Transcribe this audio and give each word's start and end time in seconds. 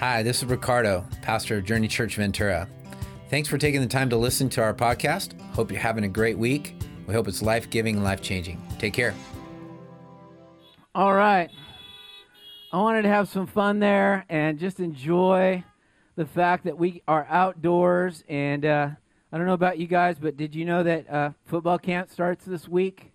Hi, 0.00 0.22
this 0.22 0.38
is 0.38 0.44
Ricardo, 0.44 1.04
pastor 1.22 1.56
of 1.56 1.64
Journey 1.64 1.88
Church 1.88 2.14
Ventura. 2.14 2.68
Thanks 3.30 3.48
for 3.48 3.58
taking 3.58 3.80
the 3.80 3.88
time 3.88 4.08
to 4.10 4.16
listen 4.16 4.48
to 4.50 4.62
our 4.62 4.72
podcast. 4.72 5.36
Hope 5.54 5.72
you're 5.72 5.80
having 5.80 6.04
a 6.04 6.08
great 6.08 6.38
week. 6.38 6.76
We 7.08 7.14
hope 7.14 7.26
it's 7.26 7.42
life 7.42 7.68
giving 7.68 7.96
and 7.96 8.04
life 8.04 8.22
changing. 8.22 8.62
Take 8.78 8.92
care. 8.92 9.12
All 10.94 11.14
right. 11.14 11.50
I 12.72 12.76
wanted 12.76 13.02
to 13.02 13.08
have 13.08 13.28
some 13.28 13.48
fun 13.48 13.80
there 13.80 14.24
and 14.28 14.56
just 14.56 14.78
enjoy 14.78 15.64
the 16.14 16.26
fact 16.26 16.62
that 16.66 16.78
we 16.78 17.02
are 17.08 17.26
outdoors. 17.28 18.22
And 18.28 18.64
uh, 18.64 18.90
I 19.32 19.36
don't 19.36 19.48
know 19.48 19.52
about 19.52 19.78
you 19.78 19.88
guys, 19.88 20.20
but 20.20 20.36
did 20.36 20.54
you 20.54 20.64
know 20.64 20.84
that 20.84 21.10
uh, 21.10 21.30
football 21.44 21.76
camp 21.76 22.08
starts 22.08 22.44
this 22.44 22.68
week 22.68 23.10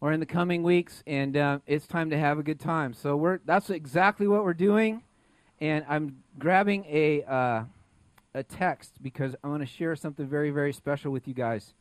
or 0.00 0.12
in 0.12 0.20
the 0.20 0.26
coming 0.26 0.62
weeks? 0.62 1.02
And 1.08 1.36
uh, 1.36 1.58
it's 1.66 1.88
time 1.88 2.08
to 2.10 2.18
have 2.18 2.38
a 2.38 2.44
good 2.44 2.60
time. 2.60 2.94
So 2.94 3.16
we're 3.16 3.40
that's 3.44 3.68
exactly 3.68 4.28
what 4.28 4.44
we're 4.44 4.54
doing. 4.54 5.02
And 5.60 5.84
I'm 5.88 6.22
grabbing 6.38 6.84
a 6.88 7.22
uh, 7.24 7.64
a 8.34 8.42
text 8.42 9.02
because 9.02 9.34
I 9.42 9.48
want 9.48 9.62
to 9.62 9.66
share 9.66 9.96
something 9.96 10.26
very 10.26 10.50
very 10.50 10.72
special 10.72 11.12
with 11.12 11.26
you 11.26 11.34
guys. 11.34 11.74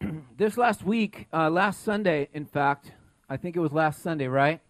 this 0.36 0.56
last 0.56 0.84
week, 0.84 1.26
uh, 1.32 1.48
last 1.50 1.82
Sunday, 1.82 2.28
in 2.34 2.44
fact, 2.44 2.92
I 3.28 3.36
think 3.36 3.56
it 3.56 3.60
was 3.60 3.72
last 3.72 4.02
Sunday, 4.02 4.28
right? 4.28 4.60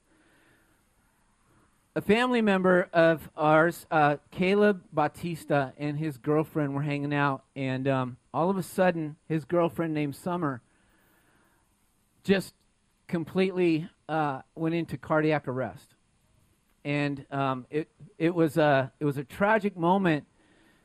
a 1.97 2.01
family 2.03 2.43
member 2.43 2.91
of 2.93 3.31
ours, 3.39 3.87
uh, 3.91 4.19
Caleb 4.31 4.83
Batista, 4.93 5.70
and 5.79 5.98
his 5.98 6.19
girlfriend 6.19 6.75
were 6.75 6.83
hanging 6.83 7.15
out, 7.15 7.43
and 7.56 7.89
um, 7.89 8.17
all 8.34 8.51
of 8.51 8.59
a 8.59 8.62
sudden, 8.62 9.17
his 9.27 9.47
girlfriend 9.47 9.95
named 9.95 10.15
Summer 10.15 10.61
just 12.23 12.53
completely 13.09 13.89
uh, 14.11 14.43
went 14.55 14.75
into 14.75 14.98
cardiac 14.98 15.48
arrest, 15.48 15.95
and 16.87 17.27
um, 17.33 17.67
it 17.69 17.89
it 18.17 18.33
was 18.33 18.57
a 18.57 18.93
it 19.01 19.05
was 19.05 19.19
a 19.19 19.25
tragic 19.25 19.77
moment. 19.77 20.25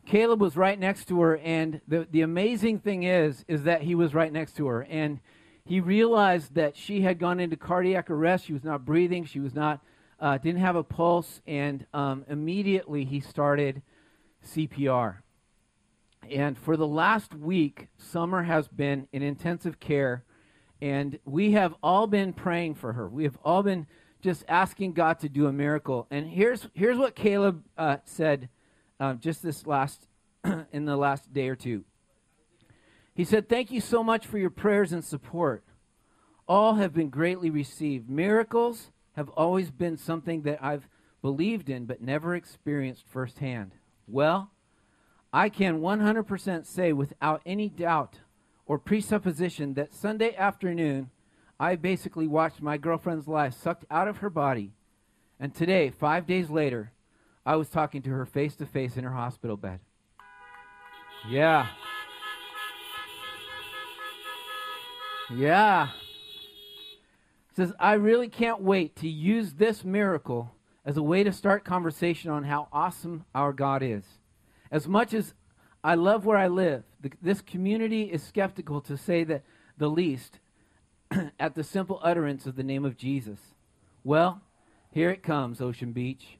Caleb 0.07 0.41
was 0.41 0.57
right 0.57 0.79
next 0.79 1.07
to 1.09 1.21
her, 1.21 1.37
and 1.37 1.79
the 1.87 2.07
the 2.09 2.21
amazing 2.21 2.79
thing 2.79 3.03
is 3.03 3.45
is 3.47 3.63
that 3.63 3.83
he 3.83 3.93
was 3.93 4.15
right 4.15 4.33
next 4.33 4.57
to 4.57 4.65
her, 4.65 4.81
and 4.81 5.19
he 5.63 5.79
realized 5.79 6.55
that 6.55 6.75
she 6.75 7.01
had 7.01 7.19
gone 7.19 7.39
into 7.39 7.55
cardiac 7.55 8.09
arrest. 8.09 8.47
She 8.47 8.53
was 8.53 8.63
not 8.63 8.83
breathing. 8.83 9.25
She 9.25 9.39
was 9.39 9.53
not 9.53 9.79
uh, 10.19 10.39
didn't 10.39 10.61
have 10.61 10.75
a 10.75 10.83
pulse, 10.83 11.39
and 11.45 11.85
um, 11.93 12.25
immediately 12.27 13.05
he 13.05 13.19
started 13.19 13.83
CPR. 14.43 15.17
And 16.31 16.57
for 16.57 16.77
the 16.77 16.87
last 16.87 17.35
week, 17.35 17.89
Summer 17.99 18.41
has 18.41 18.67
been 18.67 19.07
in 19.13 19.21
intensive 19.21 19.79
care, 19.79 20.23
and 20.81 21.19
we 21.25 21.51
have 21.51 21.75
all 21.83 22.07
been 22.07 22.33
praying 22.33 22.73
for 22.73 22.93
her. 22.93 23.07
We 23.07 23.23
have 23.25 23.37
all 23.43 23.61
been 23.61 23.85
just 24.21 24.45
asking 24.47 24.93
God 24.93 25.19
to 25.19 25.29
do 25.29 25.47
a 25.47 25.53
miracle. 25.53 26.07
And 26.11 26.27
here's 26.27 26.67
here's 26.73 26.97
what 26.97 27.15
Caleb 27.15 27.63
uh, 27.77 27.97
said 28.05 28.49
uh, 28.99 29.13
just 29.15 29.43
this 29.43 29.65
last 29.65 30.07
in 30.71 30.85
the 30.85 30.95
last 30.95 31.33
day 31.33 31.49
or 31.49 31.55
two. 31.55 31.83
He 33.13 33.23
said, 33.23 33.49
"Thank 33.49 33.71
you 33.71 33.81
so 33.81 34.03
much 34.03 34.25
for 34.25 34.37
your 34.37 34.49
prayers 34.49 34.93
and 34.93 35.03
support. 35.03 35.63
All 36.47 36.75
have 36.75 36.93
been 36.93 37.09
greatly 37.09 37.49
received. 37.49 38.09
Miracles." 38.09 38.91
have 39.13 39.29
always 39.29 39.71
been 39.71 39.97
something 39.97 40.43
that 40.43 40.63
I've 40.63 40.87
believed 41.21 41.69
in 41.69 41.85
but 41.85 42.01
never 42.01 42.35
experienced 42.35 43.03
firsthand. 43.07 43.73
Well, 44.07 44.51
I 45.33 45.49
can 45.49 45.79
100% 45.79 46.65
say 46.65 46.93
without 46.93 47.41
any 47.45 47.69
doubt 47.69 48.19
or 48.65 48.77
presupposition 48.77 49.73
that 49.75 49.93
Sunday 49.93 50.35
afternoon 50.35 51.09
I 51.61 51.75
basically 51.75 52.27
watched 52.27 52.61
my 52.61 52.77
girlfriend's 52.77 53.27
life 53.27 53.53
sucked 53.53 53.85
out 53.89 54.07
of 54.07 54.17
her 54.17 54.29
body. 54.29 54.73
And 55.39 55.53
today, 55.53 55.89
five 55.89 56.25
days 56.25 56.49
later, 56.49 56.91
I 57.45 57.55
was 57.55 57.69
talking 57.69 58.01
to 58.01 58.09
her 58.09 58.25
face 58.25 58.55
to 58.57 58.65
face 58.65 58.97
in 58.97 59.03
her 59.03 59.13
hospital 59.13 59.57
bed. 59.57 59.79
Yeah. 61.29 61.67
Yeah 65.33 65.89
says, 67.55 67.73
I 67.79 67.93
really 67.93 68.27
can't 68.27 68.61
wait 68.61 68.95
to 68.97 69.07
use 69.07 69.53
this 69.53 69.83
miracle 69.83 70.55
as 70.85 70.97
a 70.97 71.03
way 71.03 71.23
to 71.23 71.31
start 71.31 71.63
conversation 71.63 72.31
on 72.31 72.43
how 72.43 72.67
awesome 72.71 73.25
our 73.35 73.53
God 73.53 73.83
is. 73.83 74.03
As 74.71 74.87
much 74.87 75.13
as 75.13 75.33
I 75.83 75.95
love 75.95 76.25
where 76.25 76.37
I 76.37 76.47
live, 76.47 76.83
the, 76.99 77.11
this 77.21 77.41
community 77.41 78.03
is 78.03 78.23
skeptical 78.23 78.81
to 78.81 78.97
say 78.97 79.23
that 79.25 79.43
the 79.77 79.89
least 79.89 80.39
at 81.39 81.55
the 81.55 81.63
simple 81.63 81.99
utterance 82.03 82.45
of 82.45 82.55
the 82.55 82.63
name 82.63 82.85
of 82.85 82.97
Jesus. 82.97 83.39
Well, 84.03 84.41
here 84.91 85.09
it 85.09 85.23
comes, 85.23 85.61
Ocean 85.61 85.91
Beach. 85.91 86.37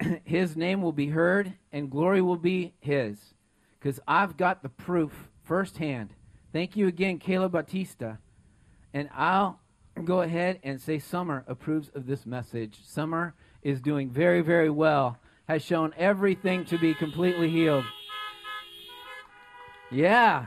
his 0.24 0.56
name 0.56 0.82
will 0.82 0.92
be 0.92 1.08
heard 1.08 1.54
and 1.72 1.90
glory 1.90 2.20
will 2.20 2.36
be 2.36 2.74
his 2.80 3.18
because 3.78 4.00
I've 4.06 4.36
got 4.36 4.62
the 4.62 4.68
proof 4.68 5.28
firsthand. 5.44 6.10
Thank 6.52 6.76
you 6.76 6.86
again, 6.86 7.18
Caleb 7.18 7.52
Batista. 7.52 8.16
And 8.92 9.08
I'll 9.14 9.60
go 10.04 10.22
ahead 10.22 10.58
and 10.62 10.80
say 10.80 10.98
Summer 10.98 11.44
approves 11.46 11.90
of 11.94 12.06
this 12.06 12.26
message. 12.26 12.78
Summer 12.84 13.34
is 13.62 13.80
doing 13.80 14.10
very, 14.10 14.40
very 14.40 14.70
well, 14.70 15.18
has 15.48 15.62
shown 15.62 15.94
everything 15.96 16.64
to 16.66 16.78
be 16.78 16.94
completely 16.94 17.50
healed. 17.50 17.84
Yeah. 19.90 20.46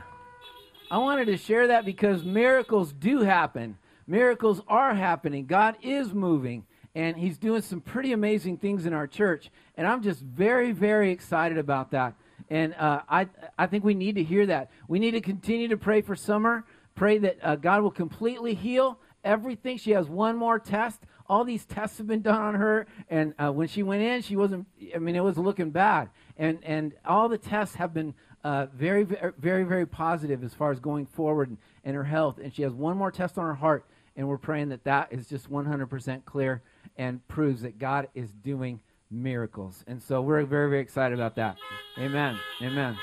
I 0.90 0.98
wanted 0.98 1.26
to 1.26 1.36
share 1.36 1.68
that 1.68 1.84
because 1.84 2.24
miracles 2.24 2.92
do 2.92 3.20
happen. 3.20 3.78
Miracles 4.08 4.60
are 4.66 4.92
happening. 4.92 5.46
God 5.46 5.76
is 5.82 6.12
moving, 6.12 6.66
and 6.96 7.16
He's 7.16 7.38
doing 7.38 7.62
some 7.62 7.80
pretty 7.80 8.12
amazing 8.12 8.56
things 8.56 8.86
in 8.86 8.92
our 8.92 9.06
church. 9.06 9.50
And 9.76 9.86
I'm 9.86 10.02
just 10.02 10.20
very, 10.20 10.72
very 10.72 11.12
excited 11.12 11.58
about 11.58 11.92
that. 11.92 12.14
And 12.48 12.74
uh, 12.74 13.02
I, 13.08 13.28
I 13.56 13.68
think 13.68 13.84
we 13.84 13.94
need 13.94 14.16
to 14.16 14.24
hear 14.24 14.46
that. 14.46 14.70
We 14.88 14.98
need 14.98 15.12
to 15.12 15.20
continue 15.20 15.68
to 15.68 15.76
pray 15.76 16.00
for 16.00 16.16
Summer, 16.16 16.64
pray 16.96 17.18
that 17.18 17.38
uh, 17.40 17.54
God 17.54 17.82
will 17.82 17.92
completely 17.92 18.54
heal 18.54 18.98
everything. 19.22 19.78
She 19.78 19.92
has 19.92 20.08
one 20.08 20.36
more 20.36 20.58
test. 20.58 20.98
All 21.30 21.44
these 21.44 21.64
tests 21.64 21.98
have 21.98 22.08
been 22.08 22.22
done 22.22 22.40
on 22.40 22.54
her, 22.56 22.86
and 23.08 23.34
uh, 23.38 23.52
when 23.52 23.68
she 23.68 23.84
went 23.84 24.02
in, 24.02 24.20
she 24.20 24.34
wasn't. 24.34 24.66
I 24.94 24.98
mean, 24.98 25.14
it 25.14 25.22
was 25.22 25.38
looking 25.38 25.70
bad, 25.70 26.10
and 26.36 26.58
and 26.64 26.92
all 27.06 27.28
the 27.28 27.38
tests 27.38 27.76
have 27.76 27.94
been 27.94 28.14
uh, 28.42 28.66
very, 28.74 29.04
very, 29.38 29.64
very 29.64 29.86
positive 29.86 30.42
as 30.42 30.54
far 30.54 30.70
as 30.70 30.80
going 30.80 31.06
forward 31.06 31.56
in 31.84 31.94
her 31.94 32.04
health. 32.04 32.38
And 32.42 32.52
she 32.52 32.62
has 32.62 32.72
one 32.72 32.96
more 32.96 33.10
test 33.10 33.38
on 33.38 33.44
her 33.44 33.54
heart, 33.54 33.84
and 34.16 34.28
we're 34.28 34.38
praying 34.38 34.70
that 34.70 34.84
that 34.84 35.12
is 35.12 35.28
just 35.28 35.50
100% 35.50 36.24
clear 36.24 36.62
and 36.96 37.26
proves 37.28 37.62
that 37.62 37.78
God 37.78 38.08
is 38.14 38.30
doing 38.32 38.80
miracles. 39.10 39.84
And 39.86 40.02
so 40.02 40.22
we're 40.22 40.44
very, 40.44 40.68
very 40.68 40.82
excited 40.82 41.18
about 41.18 41.36
that. 41.36 41.56
Amen. 41.98 42.38
Amen. 42.62 42.96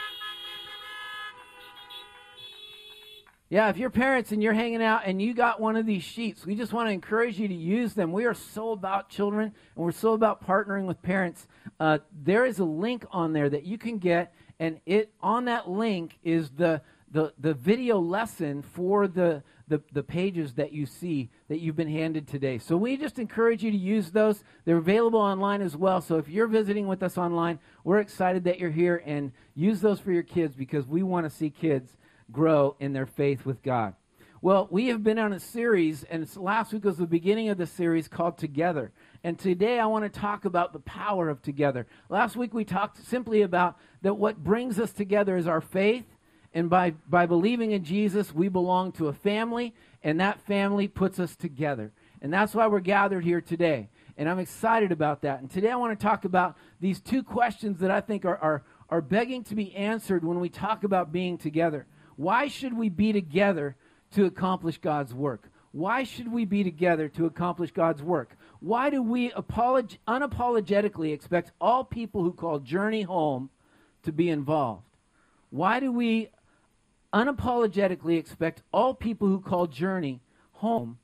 Yeah, 3.49 3.69
if 3.69 3.77
you're 3.77 3.89
parents 3.89 4.33
and 4.33 4.43
you're 4.43 4.53
hanging 4.53 4.83
out 4.83 5.03
and 5.05 5.21
you 5.21 5.33
got 5.33 5.61
one 5.61 5.77
of 5.77 5.85
these 5.85 6.03
sheets, 6.03 6.45
we 6.45 6.53
just 6.53 6.73
want 6.73 6.89
to 6.89 6.91
encourage 6.91 7.39
you 7.39 7.47
to 7.47 7.53
use 7.53 7.93
them. 7.93 8.11
We 8.11 8.25
are 8.25 8.33
so 8.33 8.71
about 8.71 9.09
children 9.09 9.53
and 9.75 9.85
we're 9.85 9.93
so 9.93 10.11
about 10.11 10.45
partnering 10.45 10.85
with 10.85 11.01
parents. 11.01 11.47
Uh, 11.79 11.99
there 12.11 12.45
is 12.45 12.59
a 12.59 12.65
link 12.65 13.05
on 13.09 13.31
there 13.31 13.49
that 13.49 13.63
you 13.63 13.77
can 13.77 13.99
get, 13.99 14.33
and 14.59 14.81
it 14.85 15.13
on 15.21 15.45
that 15.45 15.69
link 15.69 16.19
is 16.23 16.49
the 16.51 16.81
the, 17.09 17.33
the 17.39 17.53
video 17.53 17.99
lesson 17.99 18.61
for 18.61 19.07
the, 19.07 19.41
the, 19.69 19.81
the 19.93 20.03
pages 20.03 20.55
that 20.55 20.73
you 20.73 20.85
see 20.85 21.29
that 21.47 21.59
you've 21.59 21.77
been 21.77 21.89
handed 21.89 22.27
today. 22.27 22.57
So 22.57 22.75
we 22.75 22.97
just 22.97 23.17
encourage 23.17 23.63
you 23.63 23.71
to 23.71 23.77
use 23.77 24.11
those. 24.11 24.43
They're 24.65 24.77
available 24.77 25.19
online 25.19 25.61
as 25.61 25.77
well. 25.77 26.01
So 26.01 26.17
if 26.17 26.27
you're 26.27 26.47
visiting 26.47 26.85
with 26.85 27.01
us 27.01 27.17
online, 27.17 27.59
we're 27.85 27.99
excited 27.99 28.43
that 28.43 28.59
you're 28.59 28.71
here 28.71 29.01
and 29.05 29.31
use 29.55 29.79
those 29.79 30.01
for 30.01 30.11
your 30.11 30.23
kids 30.23 30.53
because 30.53 30.85
we 30.85 31.01
want 31.01 31.25
to 31.25 31.29
see 31.29 31.49
kids 31.49 31.95
grow 32.31 32.75
in 32.79 32.93
their 32.93 33.05
faith 33.05 33.45
with 33.45 33.61
God. 33.63 33.95
Well, 34.39 34.67
we 34.69 34.87
have 34.89 35.03
been 35.03 35.17
on 35.17 35.33
a 35.33 35.39
series, 35.39 36.03
and 36.03 36.29
last 36.37 36.71
week 36.71 36.85
was 36.85 36.97
the 36.97 37.07
beginning 37.07 37.49
of 37.49 37.57
the 37.57 37.65
series 37.65 38.07
called 38.07 38.37
Together. 38.37 38.91
And 39.23 39.37
today 39.37 39.79
I 39.79 39.87
want 39.87 40.11
to 40.11 40.19
talk 40.19 40.45
about 40.45 40.73
the 40.73 40.79
power 40.79 41.27
of 41.27 41.41
together. 41.41 41.87
Last 42.07 42.35
week 42.35 42.53
we 42.53 42.63
talked 42.63 43.03
simply 43.03 43.41
about 43.41 43.79
that 44.03 44.13
what 44.13 44.43
brings 44.43 44.79
us 44.79 44.91
together 44.91 45.37
is 45.37 45.47
our 45.47 45.61
faith. 45.61 46.05
And 46.53 46.69
by, 46.69 46.91
by 47.09 47.25
believing 47.25 47.71
in 47.71 47.83
Jesus, 47.83 48.33
we 48.33 48.47
belong 48.47 48.91
to 48.93 49.07
a 49.07 49.13
family, 49.13 49.73
and 50.03 50.19
that 50.19 50.41
family 50.41 50.87
puts 50.87 51.19
us 51.19 51.35
together. 51.35 51.91
And 52.21 52.31
that's 52.31 52.53
why 52.53 52.67
we're 52.67 52.79
gathered 52.79 53.23
here 53.23 53.41
today. 53.41 53.89
And 54.17 54.29
I'm 54.29 54.39
excited 54.39 54.91
about 54.91 55.23
that. 55.23 55.41
And 55.41 55.49
today 55.49 55.71
I 55.71 55.75
want 55.75 55.99
to 55.99 56.03
talk 56.03 56.25
about 56.25 56.57
these 56.79 57.01
two 57.01 57.23
questions 57.23 57.79
that 57.79 57.91
I 57.91 58.01
think 58.01 58.23
are, 58.23 58.37
are, 58.37 58.63
are 58.89 59.01
begging 59.01 59.43
to 59.45 59.55
be 59.55 59.75
answered 59.75 60.23
when 60.23 60.39
we 60.39 60.49
talk 60.49 60.83
about 60.83 61.11
being 61.11 61.37
together. 61.37 61.85
Why 62.17 62.47
should 62.47 62.75
we 62.75 62.89
be 62.89 63.13
together 63.13 63.75
to 64.11 64.25
accomplish 64.25 64.79
God's 64.79 65.13
work? 65.13 65.49
Why 65.71 66.03
should 66.03 66.31
we 66.31 66.45
be 66.45 66.63
together 66.63 67.07
to 67.09 67.25
accomplish 67.25 67.71
God's 67.71 68.01
work? 68.01 68.35
Why 68.59 68.89
do 68.89 69.01
we 69.03 69.29
apolog- 69.31 69.97
unapologetically 70.07 71.13
expect 71.13 71.51
all 71.61 71.83
people 71.83 72.23
who 72.23 72.33
call 72.33 72.59
Journey 72.59 73.03
home 73.03 73.49
to 74.03 74.11
be 74.11 74.29
involved? 74.29 74.83
Why 75.51 75.79
do 75.79 75.91
we 75.91 76.29
unapologetically 77.13 78.17
expect 78.17 78.63
all 78.73 78.93
people 78.93 79.27
who 79.27 79.39
call 79.39 79.67
Journey 79.67 80.19
home 80.53 80.97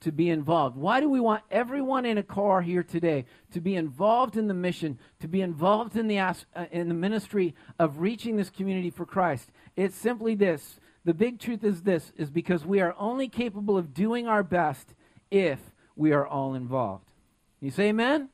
to 0.00 0.12
be 0.12 0.30
involved? 0.30 0.76
Why 0.76 1.00
do 1.00 1.10
we 1.10 1.20
want 1.20 1.42
everyone 1.50 2.06
in 2.06 2.16
a 2.16 2.22
car 2.22 2.62
here 2.62 2.82
today 2.82 3.26
to 3.52 3.60
be 3.60 3.76
involved 3.76 4.36
in 4.36 4.46
the 4.46 4.54
mission, 4.54 4.98
to 5.20 5.28
be 5.28 5.42
involved 5.42 5.96
in 5.96 6.08
the, 6.08 6.18
uh, 6.18 6.34
in 6.70 6.88
the 6.88 6.94
ministry 6.94 7.54
of 7.78 8.00
reaching 8.00 8.36
this 8.36 8.50
community 8.50 8.90
for 8.90 9.04
Christ? 9.04 9.50
It's 9.76 9.96
simply 9.96 10.34
this. 10.34 10.80
The 11.04 11.14
big 11.14 11.38
truth 11.38 11.62
is 11.62 11.82
this 11.82 12.12
is 12.16 12.30
because 12.30 12.64
we 12.64 12.80
are 12.80 12.94
only 12.98 13.28
capable 13.28 13.78
of 13.78 13.94
doing 13.94 14.26
our 14.26 14.42
best 14.42 14.94
if 15.30 15.60
we 15.94 16.12
are 16.12 16.26
all 16.26 16.54
involved. 16.54 17.04
You 17.60 17.70
say 17.70 17.88
amen? 17.88 18.30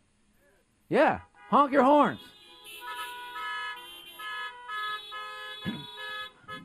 Yeah. 0.89 1.21
Honk 1.51 1.73
your 1.73 1.83
horns. 1.83 2.21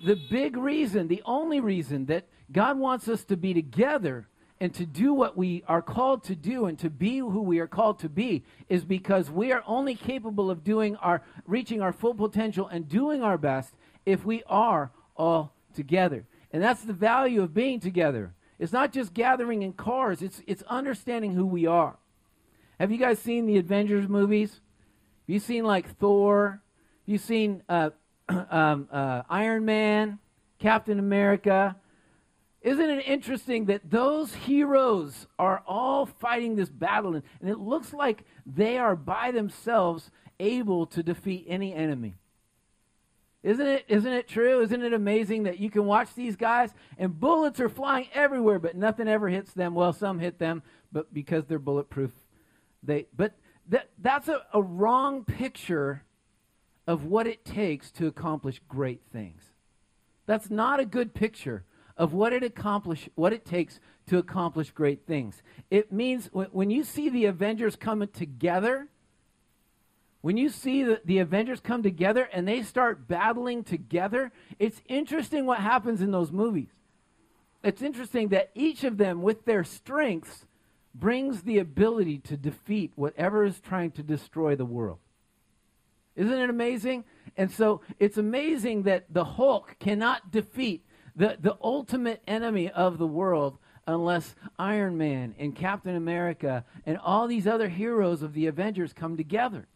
the 0.06 0.16
big 0.30 0.56
reason, 0.56 1.08
the 1.08 1.24
only 1.26 1.60
reason 1.60 2.06
that 2.06 2.28
God 2.52 2.78
wants 2.78 3.08
us 3.08 3.26
to 3.26 3.36
be 3.36 3.54
together 3.54 4.28
and 4.60 4.74
to 4.74 4.86
do 4.86 5.14
what 5.14 5.38
we 5.38 5.64
are 5.68 5.82
called 5.82 6.24
to 6.24 6.36
do 6.36 6.66
and 6.66 6.80
to 6.80 6.90
be 6.90 7.20
who 7.20 7.42
we 7.42 7.60
are 7.60 7.68
called 7.68 8.00
to 8.00 8.10
be 8.10 8.44
is 8.70 8.84
because 8.86 9.30
we 9.30 9.52
are 9.52 9.64
only 9.68 9.94
capable 9.96 10.50
of 10.50 10.64
doing 10.64 10.96
our 10.98 11.22
reaching 11.46 11.82
our 11.82 11.92
full 11.92 12.16
potential 12.16 12.68
and 12.68 12.88
doing 12.88 13.22
our 13.22 13.38
best 13.38 13.76
if 14.08 14.26
we 14.26 14.42
are 14.48 14.90
all 15.18 15.54
together. 15.76 16.26
And 16.52 16.64
that's 16.64 16.82
the 16.82 16.94
value 16.94 17.44
of 17.44 17.54
being 17.54 17.82
together. 17.82 18.34
It's 18.58 18.72
not 18.72 18.94
just 18.94 19.14
gathering 19.14 19.62
in 19.62 19.74
cars, 19.74 20.24
it's 20.24 20.42
it's 20.48 20.64
understanding 20.64 21.34
who 21.34 21.46
we 21.46 21.68
are. 21.68 21.98
Have 22.80 22.92
you 22.92 22.98
guys 22.98 23.20
seen 23.20 23.46
the 23.46 23.58
Avengers 23.58 24.08
movies? 24.08 24.52
Have 24.52 25.34
you 25.34 25.40
seen 25.40 25.66
like 25.66 25.98
Thor? 25.98 26.62
Have 27.06 27.14
you 27.14 27.18
seen 27.18 27.62
uh, 27.68 27.90
um, 28.30 28.88
uh, 28.92 29.24
Iron 29.30 29.66
Man, 29.66 30.20
Captain 30.58 31.00
America? 31.00 31.76
Isn't 32.62 32.90
it 32.90 33.06
interesting 33.06 33.66
that 33.66 33.92
those 33.92 34.34
heroes 34.34 35.28
are 35.38 35.64
all 35.68 36.06
fighting 36.06 36.56
this 36.56 36.70
battle, 36.70 37.14
and, 37.14 37.24
and 37.42 37.50
it 37.50 37.60
looks 37.60 37.94
like 37.94 38.24
they 38.46 38.78
are 38.78 38.96
by 38.96 39.32
themselves 39.32 40.10
able 40.40 40.86
to 40.88 41.04
defeat 41.04 41.46
any 41.48 41.74
enemy? 41.74 42.16
Isn't 43.44 43.68
it, 43.68 43.86
isn't 43.88 44.12
it 44.12 44.28
true? 44.28 44.62
Isn't 44.62 44.84
it 44.84 44.94
amazing 44.94 45.44
that 45.44 45.60
you 45.60 45.70
can 45.70 45.86
watch 45.86 46.14
these 46.16 46.36
guys 46.36 46.74
and 46.98 47.18
bullets 47.18 47.60
are 47.60 47.70
flying 47.70 48.08
everywhere, 48.14 48.60
but 48.60 48.76
nothing 48.76 49.08
ever 49.08 49.30
hits 49.30 49.54
them? 49.54 49.74
Well, 49.74 49.94
some 49.94 50.20
hit 50.20 50.40
them, 50.40 50.64
but 50.92 51.14
because 51.14 51.46
they're 51.46 51.60
bulletproof, 51.60 52.12
they. 52.84 53.08
But 53.16 53.34
that, 53.70 53.90
that's 54.00 54.28
a, 54.28 54.42
a 54.54 54.62
wrong 54.62 55.24
picture 55.24 56.04
of 56.88 57.06
what 57.06 57.28
it 57.28 57.46
takes 57.46 57.92
to 57.92 58.08
accomplish 58.08 58.62
great 58.68 59.02
things. 59.12 59.44
That's 60.26 60.50
not 60.50 60.80
a 60.80 60.86
good 60.86 61.14
picture 61.14 61.64
of 61.96 62.14
what 62.14 62.34
it 62.34 62.44
accomplish 62.44 63.10
what 63.16 63.34
it 63.34 63.46
takes 63.46 63.80
to 64.08 64.18
accomplish 64.18 64.72
great 64.72 65.06
things. 65.06 65.42
It 65.70 65.92
means 65.92 66.30
when, 66.32 66.48
when 66.48 66.70
you 66.70 66.84
see 66.84 67.10
the 67.10 67.26
Avengers 67.26 67.76
coming 67.76 68.08
together, 68.08 68.88
when 70.28 70.36
you 70.36 70.50
see 70.50 70.84
the, 70.84 71.00
the 71.06 71.20
Avengers 71.20 71.62
come 71.62 71.82
together 71.82 72.28
and 72.34 72.46
they 72.46 72.62
start 72.62 73.08
battling 73.08 73.64
together, 73.64 74.34
it's 74.60 74.82
interesting 74.90 75.46
what 75.46 75.60
happens 75.60 76.02
in 76.02 76.12
those 76.12 76.34
movies. 76.34 76.68
It's 77.64 77.82
interesting 77.82 78.28
that 78.28 78.52
each 78.54 78.84
of 78.84 78.98
them, 78.98 79.22
with 79.22 79.46
their 79.46 79.64
strengths, 79.64 80.46
brings 80.94 81.44
the 81.44 81.60
ability 81.60 82.18
to 82.26 82.36
defeat 82.36 82.92
whatever 82.96 83.46
is 83.46 83.62
trying 83.62 83.92
to 83.92 84.04
destroy 84.04 84.58
the 84.58 84.66
world. 84.66 84.98
Isn't 86.18 86.38
it 86.38 86.50
amazing? 86.50 87.06
And 87.38 87.50
so 87.50 87.80
it's 87.98 88.18
amazing 88.18 88.84
that 88.84 89.06
the 89.10 89.24
Hulk 89.24 89.78
cannot 89.80 90.30
defeat 90.30 90.84
the, 91.16 91.38
the 91.40 91.56
ultimate 91.64 92.22
enemy 92.28 92.70
of 92.70 92.98
the 92.98 93.08
world 93.08 93.60
unless 93.88 94.36
Iron 94.60 94.98
Man 94.98 95.36
and 95.40 95.56
Captain 95.56 95.96
America 95.96 96.66
and 96.86 96.98
all 96.98 97.28
these 97.28 97.48
other 97.48 97.70
heroes 97.70 98.22
of 98.22 98.34
the 98.34 98.48
Avengers 98.48 98.92
come 98.92 99.16
together. 99.16 99.70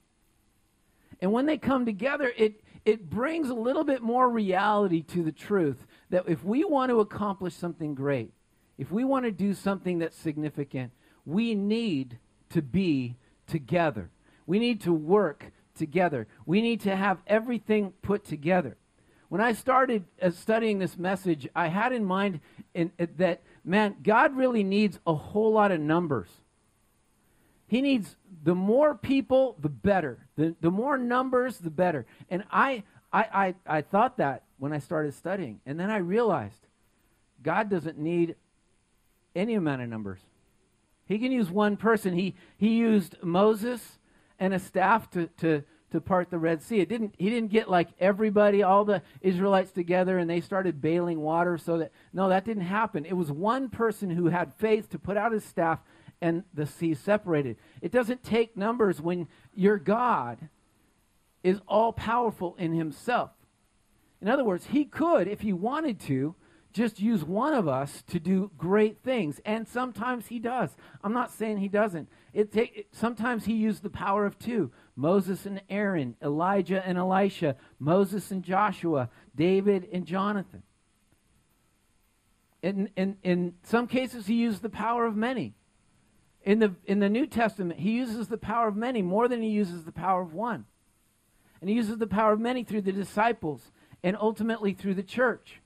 And 1.22 1.32
when 1.32 1.46
they 1.46 1.58
come 1.58 1.86
together, 1.86 2.34
it, 2.36 2.64
it 2.84 3.10
brings 3.10 3.50
a 3.50 3.54
little 3.54 3.84
bit 3.84 4.02
more 4.02 4.30
reality 4.30 5.04
to 5.04 5.24
the 5.24 5.32
truth 5.32 5.86
that 6.10 6.28
if 6.28 6.44
we 6.44 6.64
want 6.64 6.90
to 6.90 7.00
accomplish 7.00 7.54
something 7.54 7.94
great, 7.94 8.34
if 8.78 8.92
we 8.92 9.04
want 9.04 9.26
to 9.26 9.32
do 9.32 9.54
something 9.54 10.00
that's 10.00 10.18
significant, 10.18 10.92
we 11.26 11.54
need 11.54 12.18
to 12.50 12.62
be 12.62 13.18
together. 13.46 14.10
We 14.48 14.58
need 14.58 14.82
to 14.82 14.94
work 14.94 15.52
together. 15.76 16.28
We 16.46 16.62
need 16.62 16.82
to 16.82 16.96
have 16.96 17.20
everything 17.28 17.94
put 18.02 18.26
together. 18.26 18.78
When 19.30 19.40
I 19.40 19.54
started 19.54 20.04
uh, 20.22 20.32
studying 20.32 20.80
this 20.80 20.98
message, 20.98 21.48
I 21.56 21.68
had 21.68 21.94
in 21.94 22.04
mind 22.04 22.42
in, 22.74 22.92
in, 23.00 23.10
that, 23.18 23.42
man, 23.64 23.96
God 24.04 24.36
really 24.36 24.64
needs 24.64 25.00
a 25.08 25.14
whole 25.14 25.54
lot 25.54 25.72
of 25.72 25.80
numbers. 25.80 26.28
He 27.68 27.82
needs 27.82 28.18
the 28.44 28.56
more 28.56 28.96
people, 28.96 29.56
the 29.60 29.70
better. 29.70 30.28
The, 30.36 30.56
the 30.62 30.72
more 30.72 30.98
numbers, 30.98 31.58
the 31.58 31.70
better. 31.70 32.06
And 32.30 32.44
I, 32.52 32.84
I, 33.14 33.56
I, 33.68 33.78
I 33.78 33.82
thought 33.82 34.18
that 34.18 34.44
when 34.58 34.74
I 34.74 34.80
started 34.80 35.14
studying. 35.14 35.60
And 35.66 35.80
then 35.80 35.90
I 35.90 35.98
realized 35.98 36.68
God 37.44 37.70
doesn't 37.70 37.98
need 37.98 38.36
any 39.36 39.56
amount 39.56 39.82
of 39.82 39.90
numbers. 39.90 40.20
He 41.06 41.20
can 41.20 41.32
use 41.32 41.50
one 41.50 41.78
person. 41.78 42.14
He, 42.14 42.36
he 42.58 42.70
used 42.70 43.16
Moses 43.22 44.00
and 44.40 44.54
a 44.54 44.60
staff 44.60 45.10
to, 45.12 45.28
to, 45.38 45.64
to 45.92 46.02
part 46.02 46.30
the 46.30 46.38
Red 46.38 46.64
Sea. 46.64 46.80
It 46.80 46.90
didn't, 46.90 47.16
he 47.18 47.30
didn't 47.30 47.52
get 47.52 47.70
like 47.70 47.90
everybody, 48.00 48.64
all 48.64 48.86
the 48.86 49.02
Israelites 49.22 49.72
together 49.72 50.18
and 50.18 50.30
they 50.30 50.42
started 50.42 50.82
bailing 50.82 51.20
water 51.20 51.58
so 51.58 51.78
that, 51.80 51.92
no, 52.14 52.30
that 52.30 52.46
didn't 52.46 52.64
happen. 52.64 53.06
It 53.06 53.14
was 53.14 53.32
one 53.32 53.70
person 53.70 54.10
who 54.10 54.28
had 54.28 54.54
faith 54.54 54.90
to 54.92 55.00
put 55.00 55.18
out 55.18 55.32
his 55.32 55.44
staff 55.44 55.80
and 56.22 56.44
the 56.54 56.66
sea 56.66 56.94
separated. 56.94 57.58
It 57.82 57.92
doesn't 57.92 58.24
take 58.24 58.56
numbers 58.56 59.02
when 59.02 59.28
your 59.56 59.78
God 59.78 60.50
is 61.44 61.60
all 61.68 61.92
powerful 61.92 62.56
in 62.58 62.74
himself. 62.74 63.32
In 64.22 64.28
other 64.28 64.44
words, 64.44 64.68
he 64.68 64.86
could, 64.86 65.28
if 65.28 65.42
he 65.42 65.54
wanted 65.54 66.00
to, 66.02 66.36
just 66.74 67.00
use 67.00 67.24
one 67.24 67.54
of 67.54 67.68
us 67.68 68.04
to 68.08 68.20
do 68.20 68.52
great 68.58 69.00
things. 69.04 69.42
And 69.46 69.68
sometimes 69.68 70.28
he 70.28 70.40
does. 70.40 70.76
I'm 71.04 71.14
not 71.14 71.32
saying 71.32 71.58
he 71.58 71.68
doesn't. 71.68 72.08
It 72.34 72.52
take, 72.52 72.88
sometimes 72.92 73.46
he 73.46 73.54
used 73.54 73.84
the 73.84 73.90
power 73.90 74.26
of 74.26 74.40
two 74.40 74.72
Moses 74.96 75.46
and 75.46 75.62
Aaron, 75.70 76.16
Elijah 76.22 76.86
and 76.86 76.98
Elisha, 76.98 77.56
Moses 77.80 78.32
and 78.32 78.44
Joshua, 78.44 79.10
David 79.36 79.88
and 79.92 80.06
Jonathan. 80.06 80.64
In, 82.62 82.90
in, 82.96 83.18
in 83.24 83.56
some 83.64 83.88
cases, 83.88 84.28
he 84.28 84.36
used 84.36 84.62
the 84.62 84.70
power 84.70 85.06
of 85.06 85.16
many. 85.16 85.56
In 86.44 86.60
the, 86.60 86.74
in 86.86 87.00
the 87.00 87.10
New 87.10 87.28
Testament, 87.28 87.80
he 87.80 87.92
uses 87.92 88.28
the 88.28 88.38
power 88.38 88.68
of 88.68 88.76
many 88.76 89.02
more 89.02 89.28
than 89.28 89.42
he 89.42 89.50
uses 89.50 89.84
the 89.84 89.92
power 89.92 90.22
of 90.22 90.34
one. 90.34 90.66
And 91.60 91.70
he 91.70 91.76
uses 91.76 91.98
the 91.98 92.08
power 92.08 92.34
of 92.34 92.40
many 92.40 92.64
through 92.64 92.82
the 92.82 92.92
disciples 92.92 93.72
and 94.04 94.18
ultimately 94.20 94.74
through 94.74 94.96
the 94.96 95.04
church. 95.04 95.62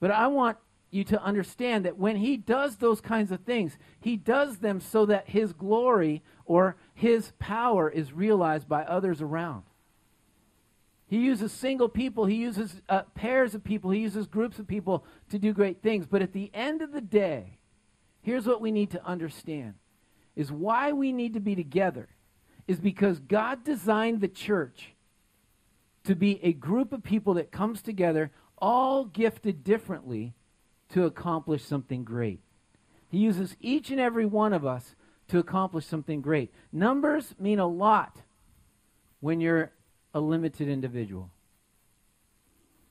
But 0.00 0.10
I 0.10 0.26
want 0.26 0.58
you 0.90 1.04
to 1.04 1.22
understand 1.22 1.84
that 1.84 1.96
when 1.96 2.16
he 2.16 2.36
does 2.36 2.76
those 2.76 3.00
kinds 3.00 3.30
of 3.30 3.40
things, 3.40 3.78
he 4.00 4.16
does 4.16 4.58
them 4.58 4.80
so 4.80 5.06
that 5.06 5.28
his 5.28 5.52
glory 5.52 6.22
or 6.44 6.76
his 6.94 7.32
power 7.38 7.88
is 7.88 8.12
realized 8.12 8.68
by 8.68 8.82
others 8.82 9.22
around. 9.22 9.62
He 11.06 11.18
uses 11.18 11.52
single 11.52 11.88
people, 11.88 12.26
he 12.26 12.36
uses 12.36 12.82
uh, 12.88 13.02
pairs 13.14 13.54
of 13.54 13.62
people, 13.62 13.90
he 13.90 14.00
uses 14.00 14.26
groups 14.26 14.58
of 14.58 14.66
people 14.66 15.04
to 15.30 15.38
do 15.38 15.52
great 15.52 15.82
things. 15.82 16.06
But 16.06 16.22
at 16.22 16.32
the 16.32 16.50
end 16.54 16.82
of 16.82 16.92
the 16.92 17.00
day, 17.00 17.58
Here's 18.22 18.46
what 18.46 18.60
we 18.60 18.70
need 18.70 18.90
to 18.90 19.04
understand 19.04 19.74
is 20.36 20.52
why 20.52 20.92
we 20.92 21.12
need 21.12 21.34
to 21.34 21.40
be 21.40 21.54
together 21.54 22.08
is 22.66 22.78
because 22.78 23.18
God 23.18 23.64
designed 23.64 24.20
the 24.20 24.28
church 24.28 24.92
to 26.04 26.14
be 26.14 26.42
a 26.42 26.52
group 26.52 26.92
of 26.92 27.02
people 27.02 27.34
that 27.34 27.50
comes 27.50 27.82
together 27.82 28.30
all 28.58 29.04
gifted 29.04 29.64
differently 29.64 30.34
to 30.90 31.04
accomplish 31.04 31.64
something 31.64 32.04
great. 32.04 32.40
He 33.08 33.18
uses 33.18 33.56
each 33.60 33.90
and 33.90 34.00
every 34.00 34.26
one 34.26 34.52
of 34.52 34.64
us 34.64 34.94
to 35.28 35.38
accomplish 35.38 35.86
something 35.86 36.20
great. 36.20 36.52
Numbers 36.72 37.34
mean 37.38 37.58
a 37.58 37.66
lot 37.66 38.16
when 39.20 39.40
you're 39.40 39.72
a 40.14 40.20
limited 40.20 40.68
individual. 40.68 41.30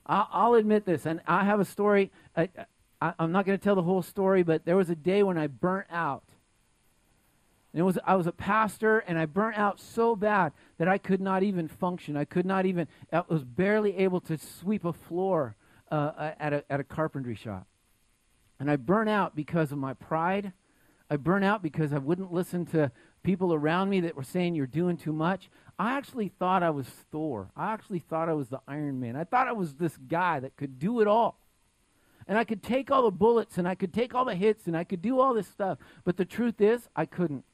I'll, 0.06 0.54
admit 0.54 0.86
this, 0.86 1.06
and 1.06 1.20
I 1.26 1.44
have 1.44 1.60
a 1.60 1.64
story. 1.64 2.10
I, 3.00 3.14
am 3.18 3.32
not 3.32 3.46
going 3.46 3.58
to 3.58 3.62
tell 3.62 3.74
the 3.74 3.82
whole 3.82 4.02
story, 4.02 4.42
but 4.42 4.64
there 4.64 4.76
was 4.76 4.90
a 4.90 4.94
day 4.94 5.22
when 5.22 5.38
I 5.38 5.46
burnt 5.46 5.86
out. 5.90 6.24
And 7.72 7.80
it 7.80 7.84
was 7.84 7.98
I 8.04 8.16
was 8.16 8.26
a 8.26 8.32
pastor, 8.32 8.98
and 8.98 9.18
I 9.18 9.26
burnt 9.26 9.56
out 9.56 9.80
so 9.80 10.16
bad 10.16 10.52
that 10.78 10.88
I 10.88 10.98
could 10.98 11.20
not 11.20 11.42
even 11.42 11.68
function. 11.68 12.16
I 12.16 12.24
could 12.24 12.44
not 12.44 12.66
even. 12.66 12.88
I 13.12 13.22
was 13.28 13.44
barely 13.44 13.96
able 13.98 14.20
to 14.22 14.38
sweep 14.38 14.84
a 14.84 14.92
floor 14.92 15.54
uh, 15.90 16.32
at 16.38 16.52
a 16.52 16.64
at 16.68 16.80
a 16.80 16.84
carpentry 16.84 17.36
shop. 17.36 17.66
And 18.58 18.70
I 18.70 18.76
burnt 18.76 19.08
out 19.08 19.36
because 19.36 19.70
of 19.70 19.78
my 19.78 19.94
pride. 19.94 20.52
I 21.08 21.16
burnt 21.16 21.44
out 21.44 21.62
because 21.62 21.92
I 21.92 21.98
wouldn't 21.98 22.32
listen 22.32 22.66
to 22.66 22.90
people 23.22 23.54
around 23.54 23.88
me 23.88 24.00
that 24.00 24.16
were 24.16 24.22
saying 24.22 24.54
you're 24.54 24.66
doing 24.66 24.96
too 24.96 25.12
much. 25.12 25.48
I 25.78 25.96
actually 25.96 26.28
thought 26.28 26.62
I 26.62 26.70
was 26.70 26.86
Thor. 27.10 27.50
I 27.56 27.72
actually 27.72 28.00
thought 28.00 28.28
I 28.28 28.34
was 28.34 28.48
the 28.48 28.60
Iron 28.68 29.00
Man. 29.00 29.16
I 29.16 29.24
thought 29.24 29.48
I 29.48 29.52
was 29.52 29.74
this 29.74 29.96
guy 29.96 30.40
that 30.40 30.56
could 30.56 30.78
do 30.78 31.00
it 31.00 31.06
all. 31.06 31.38
And 32.30 32.38
I 32.38 32.44
could 32.44 32.62
take 32.62 32.92
all 32.92 33.02
the 33.02 33.10
bullets 33.10 33.58
and 33.58 33.66
I 33.66 33.74
could 33.74 33.92
take 33.92 34.14
all 34.14 34.24
the 34.24 34.36
hits 34.36 34.68
and 34.68 34.76
I 34.76 34.84
could 34.84 35.02
do 35.02 35.18
all 35.18 35.34
this 35.34 35.48
stuff. 35.48 35.78
But 36.04 36.16
the 36.16 36.24
truth 36.24 36.60
is, 36.60 36.88
I 36.94 37.04
couldn't. 37.04 37.44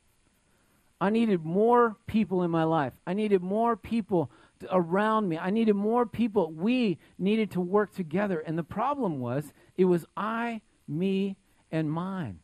I 1.01 1.09
needed 1.09 1.43
more 1.47 1.97
people 2.07 2.43
in 2.43 2.51
my 2.51 2.65
life. 2.65 2.93
I 3.07 3.15
needed 3.15 3.43
more 3.43 3.75
people 3.75 4.31
around 4.71 5.31
me. 5.31 5.39
I 5.39 5.49
needed 5.49 5.77
more 5.77 6.05
people. 6.05 6.53
We 6.53 6.99
needed 7.19 7.53
to 7.53 7.61
work 7.61 7.95
together. 7.95 8.41
And 8.41 8.59
the 8.59 8.63
problem 8.63 9.19
was, 9.19 9.55
it 9.79 9.87
was 9.87 10.05
I, 10.15 10.61
me, 10.87 11.37
and 11.73 11.91
mine, 11.91 12.41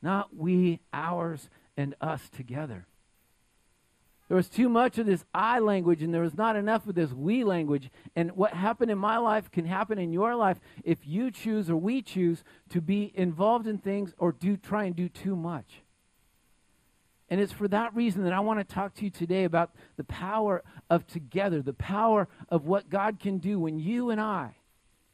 not 0.00 0.34
we, 0.34 0.80
ours, 0.94 1.50
and 1.76 1.94
us 2.00 2.30
together. 2.30 2.86
There 4.28 4.36
was 4.36 4.48
too 4.48 4.68
much 4.68 4.98
of 4.98 5.06
this 5.06 5.24
I 5.32 5.60
language, 5.60 6.02
and 6.02 6.12
there 6.12 6.22
was 6.22 6.36
not 6.36 6.56
enough 6.56 6.86
of 6.86 6.96
this 6.96 7.12
we 7.12 7.44
language. 7.44 7.90
And 8.16 8.32
what 8.32 8.54
happened 8.54 8.90
in 8.90 8.98
my 8.98 9.18
life 9.18 9.50
can 9.52 9.66
happen 9.66 9.98
in 9.98 10.12
your 10.12 10.34
life 10.34 10.58
if 10.82 11.06
you 11.06 11.30
choose 11.30 11.70
or 11.70 11.76
we 11.76 12.02
choose 12.02 12.42
to 12.70 12.80
be 12.80 13.12
involved 13.14 13.68
in 13.68 13.78
things 13.78 14.14
or 14.18 14.32
do 14.32 14.56
try 14.56 14.84
and 14.84 14.96
do 14.96 15.08
too 15.08 15.36
much. 15.36 15.82
And 17.28 17.40
it's 17.40 17.52
for 17.52 17.68
that 17.68 17.94
reason 17.94 18.24
that 18.24 18.32
I 18.32 18.40
want 18.40 18.58
to 18.60 18.74
talk 18.74 18.94
to 18.94 19.04
you 19.04 19.10
today 19.10 19.44
about 19.44 19.72
the 19.96 20.04
power 20.04 20.62
of 20.90 21.06
together, 21.06 21.62
the 21.62 21.72
power 21.72 22.28
of 22.48 22.66
what 22.66 22.88
God 22.88 23.18
can 23.20 23.38
do 23.38 23.58
when 23.58 23.78
you 23.78 24.10
and 24.10 24.20
I 24.20 24.56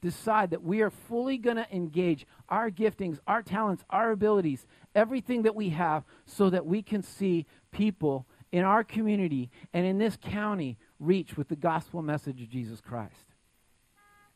decide 0.02 0.50
that 0.50 0.62
we 0.62 0.82
are 0.82 0.90
fully 0.90 1.38
going 1.38 1.56
to 1.56 1.74
engage 1.74 2.26
our 2.48 2.70
giftings, 2.70 3.18
our 3.26 3.42
talents, 3.42 3.84
our 3.88 4.10
abilities, 4.10 4.66
everything 4.94 5.42
that 5.42 5.54
we 5.54 5.70
have, 5.70 6.02
so 6.26 6.50
that 6.50 6.66
we 6.66 6.82
can 6.82 7.02
see 7.02 7.46
people 7.70 8.26
in 8.52 8.64
our 8.64 8.84
community 8.84 9.50
and 9.72 9.86
in 9.86 9.98
this 9.98 10.16
county 10.16 10.76
reach 11.00 11.36
with 11.36 11.48
the 11.48 11.56
gospel 11.56 12.02
message 12.02 12.40
of 12.42 12.50
Jesus 12.50 12.80
Christ. 12.80 13.24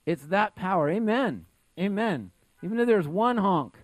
It's 0.06 0.26
that 0.26 0.56
power. 0.56 0.90
Amen. 0.90 1.46
Amen. 1.78 2.30
Even 2.62 2.80
if 2.80 2.86
there's 2.86 3.06
one 3.06 3.36
honk. 3.36 3.74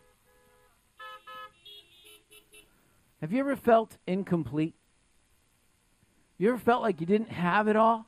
Have 3.21 3.33
you 3.33 3.41
ever 3.41 3.55
felt 3.55 3.99
incomplete? 4.07 4.75
You 6.39 6.49
ever 6.49 6.59
felt 6.59 6.83
like 6.83 7.01
you 7.01 7.07
didn't 7.07 7.31
have 7.31 7.69
it 7.69 7.77
all? 7.77 8.07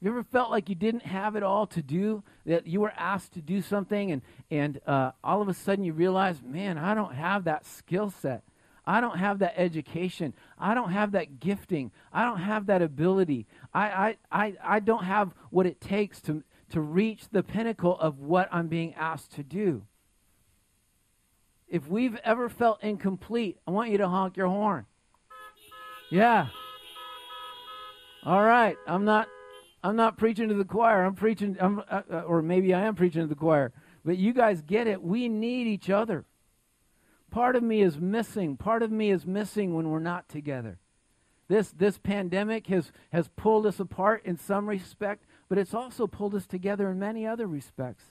You 0.00 0.10
ever 0.10 0.22
felt 0.22 0.50
like 0.50 0.68
you 0.68 0.74
didn't 0.74 1.02
have 1.04 1.34
it 1.36 1.42
all 1.42 1.66
to 1.68 1.82
do, 1.82 2.22
that 2.44 2.66
you 2.66 2.80
were 2.80 2.92
asked 2.96 3.32
to 3.32 3.40
do 3.40 3.62
something, 3.62 4.12
and, 4.12 4.22
and 4.50 4.80
uh, 4.86 5.12
all 5.24 5.40
of 5.40 5.48
a 5.48 5.54
sudden 5.54 5.84
you 5.84 5.94
realize, 5.94 6.42
man, 6.42 6.76
I 6.78 6.94
don't 6.94 7.14
have 7.14 7.44
that 7.44 7.66
skill 7.66 8.10
set. 8.10 8.42
I 8.86 9.00
don't 9.00 9.18
have 9.18 9.40
that 9.40 9.54
education. 9.56 10.32
I 10.58 10.74
don't 10.74 10.92
have 10.92 11.12
that 11.12 11.40
gifting. 11.40 11.90
I 12.12 12.24
don't 12.24 12.38
have 12.38 12.66
that 12.66 12.82
ability. 12.82 13.46
I, 13.74 13.86
I, 13.88 14.16
I, 14.30 14.54
I 14.62 14.80
don't 14.80 15.04
have 15.04 15.34
what 15.50 15.66
it 15.66 15.80
takes 15.80 16.20
to, 16.22 16.44
to 16.70 16.80
reach 16.80 17.28
the 17.30 17.42
pinnacle 17.42 17.98
of 17.98 18.20
what 18.20 18.48
I'm 18.52 18.68
being 18.68 18.94
asked 18.94 19.32
to 19.32 19.42
do. 19.42 19.82
If 21.68 21.88
we've 21.88 22.16
ever 22.22 22.48
felt 22.48 22.82
incomplete, 22.82 23.58
I 23.66 23.72
want 23.72 23.90
you 23.90 23.98
to 23.98 24.08
honk 24.08 24.36
your 24.36 24.46
horn. 24.46 24.86
Yeah. 26.10 26.48
All 28.24 28.42
right. 28.42 28.76
I'm 28.86 29.04
not 29.04 29.28
I'm 29.82 29.96
not 29.96 30.16
preaching 30.16 30.48
to 30.48 30.54
the 30.54 30.64
choir. 30.64 31.04
I'm 31.04 31.14
preaching 31.14 31.56
I'm, 31.60 31.80
uh, 31.90 32.02
uh, 32.10 32.20
or 32.20 32.42
maybe 32.42 32.72
I 32.72 32.82
am 32.82 32.94
preaching 32.94 33.22
to 33.22 33.26
the 33.26 33.34
choir. 33.34 33.72
But 34.04 34.16
you 34.16 34.32
guys 34.32 34.62
get 34.62 34.86
it. 34.86 35.02
We 35.02 35.28
need 35.28 35.66
each 35.66 35.90
other. 35.90 36.24
Part 37.36 37.54
of 37.54 37.62
me 37.62 37.82
is 37.82 37.98
missing. 38.00 38.56
Part 38.56 38.82
of 38.82 38.90
me 38.90 39.10
is 39.10 39.26
missing 39.26 39.74
when 39.74 39.90
we're 39.90 39.98
not 39.98 40.26
together. 40.26 40.78
This 41.48 41.70
this 41.70 41.98
pandemic 41.98 42.66
has 42.68 42.90
has 43.12 43.28
pulled 43.36 43.66
us 43.66 43.78
apart 43.78 44.22
in 44.24 44.38
some 44.38 44.66
respect, 44.66 45.26
but 45.50 45.58
it's 45.58 45.74
also 45.74 46.06
pulled 46.06 46.34
us 46.34 46.46
together 46.46 46.90
in 46.90 46.98
many 46.98 47.26
other 47.26 47.46
respects. 47.46 48.04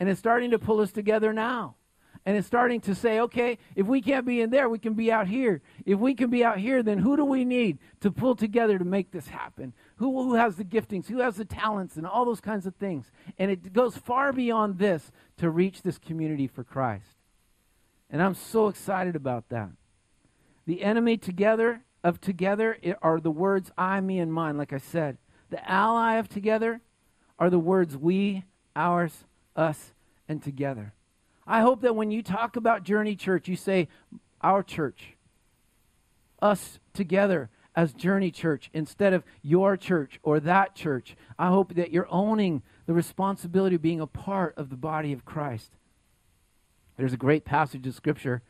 And 0.00 0.08
it's 0.08 0.18
starting 0.18 0.52
to 0.52 0.58
pull 0.58 0.80
us 0.80 0.90
together 0.90 1.34
now 1.34 1.76
and 2.24 2.34
it's 2.34 2.46
starting 2.46 2.80
to 2.80 2.94
say, 2.94 3.20
okay, 3.20 3.58
if 3.74 3.86
we 3.86 4.00
can't 4.00 4.24
be 4.24 4.40
in 4.40 4.48
there, 4.48 4.70
we 4.70 4.78
can 4.78 4.94
be 4.94 5.12
out 5.12 5.28
here. 5.28 5.60
If 5.84 5.98
we 5.98 6.14
can 6.14 6.30
be 6.30 6.42
out 6.42 6.58
here, 6.58 6.82
then 6.82 6.98
who 6.98 7.14
do 7.14 7.26
we 7.26 7.44
need 7.44 7.78
to 8.00 8.10
pull 8.10 8.36
together 8.36 8.78
to 8.78 8.84
make 8.86 9.10
this 9.10 9.28
happen? 9.28 9.74
Who, 9.96 10.22
who 10.22 10.34
has 10.36 10.56
the 10.56 10.64
giftings? 10.64 11.08
Who 11.08 11.18
has 11.18 11.36
the 11.36 11.44
talents? 11.44 11.96
And 11.96 12.06
all 12.06 12.24
those 12.24 12.40
kinds 12.40 12.66
of 12.66 12.74
things. 12.76 13.12
And 13.38 13.50
it 13.50 13.74
goes 13.74 13.98
far 13.98 14.32
beyond 14.32 14.78
this 14.78 15.12
to 15.36 15.50
reach 15.50 15.82
this 15.82 15.98
community 15.98 16.46
for 16.46 16.64
Christ. 16.64 17.15
And 18.10 18.22
I'm 18.22 18.34
so 18.34 18.68
excited 18.68 19.16
about 19.16 19.48
that. 19.48 19.70
The 20.66 20.82
enemy 20.82 21.16
together 21.16 21.82
of 22.04 22.20
together 22.20 22.76
are 23.02 23.20
the 23.20 23.30
words 23.30 23.70
I, 23.76 24.00
me, 24.00 24.18
and 24.18 24.32
mine, 24.32 24.56
like 24.56 24.72
I 24.72 24.78
said. 24.78 25.18
The 25.50 25.68
ally 25.68 26.14
of 26.14 26.28
together 26.28 26.80
are 27.38 27.50
the 27.50 27.58
words 27.58 27.96
we, 27.96 28.44
ours, 28.74 29.24
us, 29.54 29.92
and 30.28 30.42
together. 30.42 30.92
I 31.46 31.60
hope 31.60 31.82
that 31.82 31.96
when 31.96 32.10
you 32.10 32.22
talk 32.22 32.56
about 32.56 32.82
Journey 32.82 33.14
Church, 33.14 33.48
you 33.48 33.56
say 33.56 33.88
our 34.40 34.62
church, 34.62 35.16
us 36.42 36.78
together 36.92 37.50
as 37.74 37.92
Journey 37.92 38.30
Church 38.30 38.70
instead 38.72 39.12
of 39.12 39.22
your 39.42 39.76
church 39.76 40.18
or 40.22 40.40
that 40.40 40.74
church. 40.74 41.16
I 41.38 41.48
hope 41.48 41.74
that 41.74 41.92
you're 41.92 42.08
owning 42.10 42.62
the 42.86 42.94
responsibility 42.94 43.76
of 43.76 43.82
being 43.82 44.00
a 44.00 44.06
part 44.06 44.54
of 44.56 44.70
the 44.70 44.76
body 44.76 45.12
of 45.12 45.24
Christ. 45.24 45.72
There's 46.96 47.12
a 47.12 47.18
great 47.18 47.44
passage 47.44 47.86
of 47.86 47.94
Scripture 47.94 48.42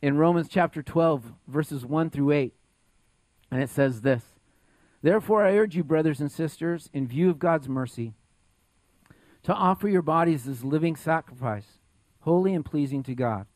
in 0.00 0.16
Romans 0.16 0.48
chapter 0.48 0.82
12, 0.82 1.32
verses 1.48 1.84
1 1.84 2.10
through 2.10 2.30
8. 2.30 2.54
And 3.50 3.62
it 3.62 3.70
says 3.70 4.02
this 4.02 4.22
Therefore, 5.02 5.44
I 5.44 5.56
urge 5.56 5.74
you, 5.74 5.82
brothers 5.82 6.20
and 6.20 6.30
sisters, 6.30 6.88
in 6.92 7.08
view 7.08 7.28
of 7.28 7.38
God's 7.38 7.68
mercy, 7.68 8.14
to 9.42 9.52
offer 9.52 9.88
your 9.88 10.02
bodies 10.02 10.46
as 10.46 10.64
living 10.64 10.96
sacrifice 10.96 11.78
holy 12.20 12.54
and 12.54 12.64
pleasing 12.64 13.02
to 13.02 13.14
God. 13.14 13.46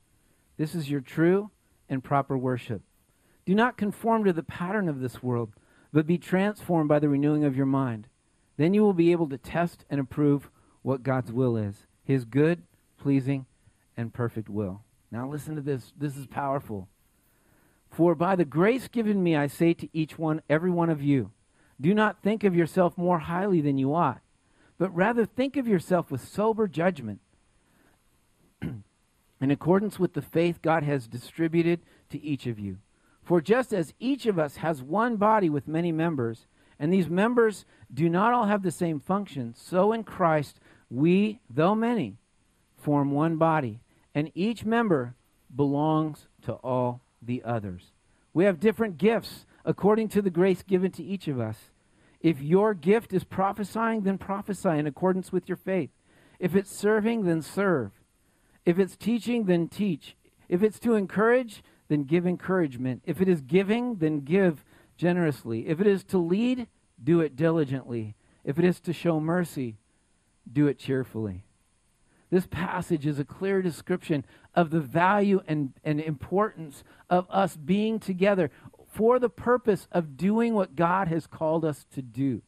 This 0.56 0.74
is 0.74 0.90
your 0.90 1.00
true 1.00 1.50
and 1.88 2.02
proper 2.02 2.36
worship. 2.36 2.82
Do 3.44 3.54
not 3.54 3.76
conform 3.76 4.24
to 4.24 4.32
the 4.32 4.42
pattern 4.42 4.88
of 4.88 5.00
this 5.00 5.22
world, 5.22 5.52
but 5.92 6.06
be 6.06 6.18
transformed 6.18 6.88
by 6.88 6.98
the 6.98 7.08
renewing 7.08 7.44
of 7.44 7.56
your 7.56 7.66
mind. 7.66 8.08
Then 8.56 8.74
you 8.74 8.82
will 8.82 8.92
be 8.92 9.12
able 9.12 9.28
to 9.28 9.38
test 9.38 9.84
and 9.88 10.00
approve 10.00 10.50
what 10.82 11.02
God's 11.02 11.32
will 11.32 11.56
is 11.56 11.86
his 12.02 12.24
good, 12.24 12.62
pleasing, 12.98 13.46
and 13.96 14.12
perfect 14.12 14.48
will. 14.48 14.82
Now 15.10 15.28
listen 15.28 15.54
to 15.56 15.62
this. 15.62 15.92
This 15.96 16.16
is 16.16 16.26
powerful. 16.26 16.88
For 17.90 18.14
by 18.14 18.36
the 18.36 18.44
grace 18.44 18.88
given 18.88 19.22
me, 19.22 19.36
I 19.36 19.46
say 19.46 19.72
to 19.74 19.88
each 19.92 20.18
one, 20.18 20.42
every 20.50 20.70
one 20.70 20.90
of 20.90 21.02
you, 21.02 21.30
do 21.80 21.94
not 21.94 22.22
think 22.22 22.44
of 22.44 22.54
yourself 22.54 22.96
more 22.98 23.20
highly 23.20 23.60
than 23.60 23.78
you 23.78 23.94
ought, 23.94 24.20
but 24.78 24.94
rather 24.94 25.24
think 25.24 25.56
of 25.56 25.68
yourself 25.68 26.10
with 26.10 26.26
sober 26.26 26.66
judgment 26.68 27.20
in 28.62 29.50
accordance 29.50 29.98
with 29.98 30.14
the 30.14 30.22
faith 30.22 30.62
God 30.62 30.82
has 30.82 31.06
distributed 31.06 31.80
to 32.10 32.22
each 32.22 32.46
of 32.46 32.58
you. 32.58 32.78
For 33.22 33.40
just 33.40 33.72
as 33.72 33.94
each 33.98 34.26
of 34.26 34.38
us 34.38 34.56
has 34.56 34.82
one 34.82 35.16
body 35.16 35.50
with 35.50 35.68
many 35.68 35.92
members, 35.92 36.46
and 36.78 36.92
these 36.92 37.08
members 37.08 37.64
do 37.92 38.08
not 38.08 38.32
all 38.32 38.46
have 38.46 38.62
the 38.62 38.70
same 38.70 39.00
function, 39.00 39.54
so 39.56 39.92
in 39.92 40.04
Christ 40.04 40.60
we, 40.90 41.40
though 41.50 41.74
many, 41.74 42.16
form 42.76 43.10
one 43.10 43.36
body, 43.36 43.80
and 44.16 44.32
each 44.34 44.64
member 44.64 45.14
belongs 45.54 46.26
to 46.40 46.54
all 46.54 47.02
the 47.20 47.42
others. 47.44 47.92
We 48.32 48.44
have 48.44 48.58
different 48.58 48.96
gifts 48.96 49.44
according 49.62 50.08
to 50.08 50.22
the 50.22 50.30
grace 50.30 50.62
given 50.62 50.90
to 50.92 51.04
each 51.04 51.28
of 51.28 51.38
us. 51.38 51.70
If 52.22 52.40
your 52.40 52.72
gift 52.72 53.12
is 53.12 53.24
prophesying, 53.24 54.02
then 54.02 54.16
prophesy 54.16 54.70
in 54.70 54.86
accordance 54.86 55.32
with 55.32 55.50
your 55.50 55.58
faith. 55.58 55.90
If 56.38 56.56
it's 56.56 56.74
serving, 56.74 57.24
then 57.24 57.42
serve. 57.42 57.92
If 58.64 58.78
it's 58.78 58.96
teaching, 58.96 59.44
then 59.44 59.68
teach. 59.68 60.16
If 60.48 60.62
it's 60.62 60.80
to 60.80 60.94
encourage, 60.94 61.62
then 61.88 62.04
give 62.04 62.26
encouragement. 62.26 63.02
If 63.04 63.20
it 63.20 63.28
is 63.28 63.42
giving, 63.42 63.96
then 63.96 64.20
give 64.20 64.64
generously. 64.96 65.68
If 65.68 65.78
it 65.78 65.86
is 65.86 66.02
to 66.04 66.18
lead, 66.18 66.68
do 67.02 67.20
it 67.20 67.36
diligently. 67.36 68.16
If 68.44 68.58
it 68.58 68.64
is 68.64 68.80
to 68.80 68.94
show 68.94 69.20
mercy, 69.20 69.76
do 70.50 70.68
it 70.68 70.78
cheerfully. 70.78 71.45
This 72.30 72.46
passage 72.46 73.06
is 73.06 73.18
a 73.18 73.24
clear 73.24 73.62
description 73.62 74.24
of 74.54 74.70
the 74.70 74.80
value 74.80 75.42
and, 75.46 75.72
and 75.84 76.00
importance 76.00 76.82
of 77.08 77.26
us 77.30 77.56
being 77.56 78.00
together 78.00 78.50
for 78.88 79.18
the 79.18 79.28
purpose 79.28 79.86
of 79.92 80.16
doing 80.16 80.54
what 80.54 80.74
God 80.74 81.08
has 81.08 81.26
called 81.26 81.64
us 81.64 81.86
to 81.94 82.02
do. 82.02 82.42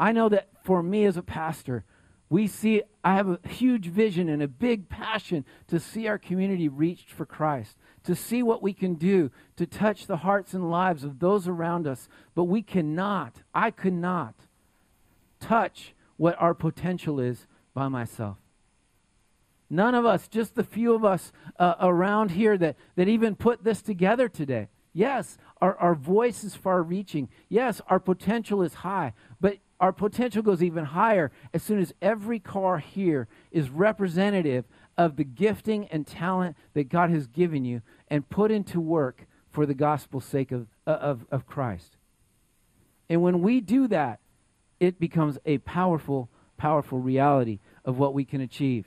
I 0.00 0.12
know 0.12 0.28
that 0.28 0.48
for 0.64 0.82
me 0.82 1.04
as 1.04 1.16
a 1.16 1.22
pastor, 1.22 1.84
we 2.30 2.46
see, 2.46 2.82
I 3.02 3.14
have 3.14 3.28
a 3.28 3.48
huge 3.48 3.86
vision 3.86 4.28
and 4.28 4.42
a 4.42 4.48
big 4.48 4.88
passion 4.88 5.44
to 5.68 5.80
see 5.80 6.06
our 6.06 6.18
community 6.18 6.68
reached 6.68 7.10
for 7.10 7.24
Christ, 7.24 7.76
to 8.04 8.14
see 8.14 8.42
what 8.42 8.62
we 8.62 8.72
can 8.72 8.94
do 8.94 9.30
to 9.56 9.66
touch 9.66 10.06
the 10.06 10.18
hearts 10.18 10.52
and 10.52 10.70
lives 10.70 11.04
of 11.04 11.20
those 11.20 11.48
around 11.48 11.86
us. 11.86 12.08
But 12.34 12.44
we 12.44 12.62
cannot, 12.62 13.36
I 13.54 13.70
could 13.70 13.94
not 13.94 14.34
touch 15.40 15.94
what 16.16 16.36
our 16.40 16.54
potential 16.54 17.18
is 17.18 17.46
by 17.72 17.88
myself. 17.88 18.36
None 19.70 19.94
of 19.94 20.06
us, 20.06 20.28
just 20.28 20.54
the 20.54 20.64
few 20.64 20.94
of 20.94 21.04
us 21.04 21.30
uh, 21.58 21.74
around 21.80 22.30
here 22.30 22.56
that, 22.58 22.76
that 22.96 23.08
even 23.08 23.36
put 23.36 23.64
this 23.64 23.82
together 23.82 24.28
today. 24.28 24.68
Yes, 24.92 25.36
our, 25.60 25.76
our 25.76 25.94
voice 25.94 26.42
is 26.42 26.54
far 26.54 26.82
reaching. 26.82 27.28
Yes, 27.48 27.80
our 27.88 28.00
potential 28.00 28.62
is 28.62 28.74
high. 28.74 29.12
But 29.40 29.58
our 29.78 29.92
potential 29.92 30.42
goes 30.42 30.62
even 30.62 30.86
higher 30.86 31.30
as 31.52 31.62
soon 31.62 31.78
as 31.78 31.92
every 32.00 32.38
car 32.38 32.78
here 32.78 33.28
is 33.52 33.70
representative 33.70 34.64
of 34.96 35.16
the 35.16 35.24
gifting 35.24 35.86
and 35.88 36.06
talent 36.06 36.56
that 36.74 36.88
God 36.88 37.10
has 37.10 37.26
given 37.26 37.64
you 37.64 37.82
and 38.08 38.28
put 38.28 38.50
into 38.50 38.80
work 38.80 39.26
for 39.50 39.66
the 39.66 39.74
gospel's 39.74 40.24
sake 40.24 40.50
of, 40.50 40.66
of, 40.86 41.24
of 41.30 41.46
Christ. 41.46 41.96
And 43.08 43.22
when 43.22 43.40
we 43.40 43.60
do 43.60 43.86
that, 43.88 44.20
it 44.80 44.98
becomes 44.98 45.38
a 45.46 45.58
powerful, 45.58 46.28
powerful 46.56 46.98
reality 46.98 47.60
of 47.84 47.98
what 47.98 48.14
we 48.14 48.24
can 48.24 48.40
achieve. 48.40 48.86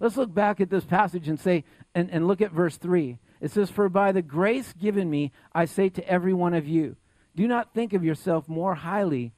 Let's 0.00 0.16
look 0.16 0.32
back 0.32 0.60
at 0.60 0.70
this 0.70 0.84
passage 0.84 1.28
and 1.28 1.38
say, 1.38 1.64
and, 1.94 2.10
and 2.10 2.26
look 2.26 2.40
at 2.40 2.52
verse 2.52 2.76
3. 2.78 3.18
It 3.40 3.50
says, 3.50 3.70
For 3.70 3.88
by 3.88 4.12
the 4.12 4.22
grace 4.22 4.72
given 4.72 5.08
me, 5.10 5.30
I 5.54 5.66
say 5.66 5.90
to 5.90 6.08
every 6.08 6.32
one 6.32 6.54
of 6.54 6.66
you, 6.66 6.96
do 7.36 7.46
not 7.46 7.74
think 7.74 7.92
of 7.92 8.02
yourself 8.02 8.48
more 8.48 8.74
highly 8.74 9.32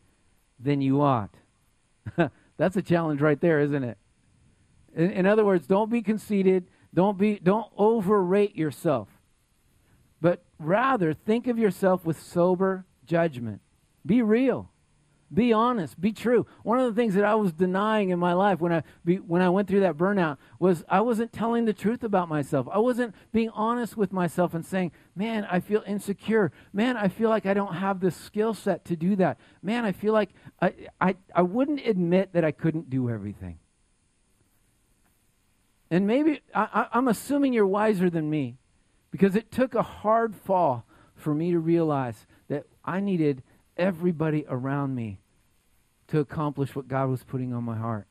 than 0.59 0.81
you 0.81 1.03
ought. 1.03 1.35
That's 2.57 2.77
a 2.77 2.83
challenge 2.83 3.21
right 3.21 3.41
there, 3.41 3.61
isn't 3.61 3.85
it? 3.85 3.99
In, 4.95 5.11
in 5.11 5.27
other 5.27 5.45
words, 5.45 5.67
don't 5.67 5.91
be 5.91 6.03
conceited, 6.03 6.69
don't 6.95 7.19
be 7.19 7.39
don't 7.39 7.67
overrate 7.77 8.57
yourself. 8.57 9.09
But 10.21 10.45
rather 10.59 11.15
think 11.15 11.47
of 11.47 11.59
yourself 11.59 12.05
with 12.05 12.21
sober 12.21 12.85
judgment. 13.05 13.61
Be 14.05 14.23
real. 14.23 14.72
Be 15.33 15.53
honest. 15.53 15.99
Be 15.99 16.13
true. 16.13 16.47
One 16.63 16.79
of 16.79 16.95
the 16.95 17.01
things 17.01 17.15
that 17.15 17.25
I 17.25 17.35
was 17.35 17.53
denying 17.53 18.11
in 18.11 18.19
my 18.19 18.35
life 18.35 18.61
when 18.61 18.73
I 18.73 18.83
be, 19.05 19.17
when 19.17 19.41
I 19.41 19.49
went 19.49 19.67
through 19.67 19.81
that 19.81 19.97
burnout 19.97 20.37
was 20.59 20.85
I 20.89 21.01
wasn't 21.01 21.33
telling 21.33 21.65
the 21.65 21.73
truth 21.73 22.05
about 22.05 22.29
myself. 22.29 22.69
I 22.71 22.79
wasn't 22.79 23.15
being 23.33 23.49
honest 23.51 23.97
with 23.97 24.13
myself 24.13 24.53
and 24.53 24.65
saying, 24.65 24.93
"Man, 25.17 25.47
I 25.51 25.61
feel 25.61 25.83
insecure. 25.87 26.53
Man, 26.73 26.99
I 26.99 27.09
feel 27.09 27.31
like 27.31 27.47
I 27.47 27.55
don't 27.55 27.75
have 27.75 28.01
the 28.01 28.11
skill 28.11 28.53
set 28.53 28.85
to 28.87 28.97
do 28.97 29.17
that. 29.17 29.39
Man, 29.63 29.87
I 29.87 29.93
feel 29.93 30.13
like 30.13 30.31
I, 30.61 30.75
I 31.01 31.17
I 31.35 31.43
wouldn't 31.43 31.81
admit 31.87 32.35
that 32.35 32.45
I 32.45 32.53
couldn't 32.53 32.91
do 32.91 33.09
everything." 33.09 33.59
And 35.91 36.07
maybe 36.07 36.41
I, 36.55 36.89
I'm 36.93 37.09
assuming 37.09 37.55
you're 37.55 37.67
wiser 37.67 38.11
than 38.11 38.29
me 38.29 38.59
because 39.11 39.35
it 39.35 39.51
took 39.51 39.75
a 39.75 39.83
hard 39.83 40.37
fall 40.37 40.85
for 41.15 41.35
me 41.35 41.53
to 41.53 41.59
realize 41.59 42.27
that 42.49 42.67
I 42.85 43.01
needed 43.01 43.43
everybody 43.79 44.45
around 44.49 44.95
me 44.95 45.22
to 46.13 46.21
accomplish 46.21 46.77
what 46.77 46.89
God 46.89 47.09
was 47.09 47.25
putting 47.25 47.55
on 47.55 47.65
my 47.65 47.77
heart 47.77 48.07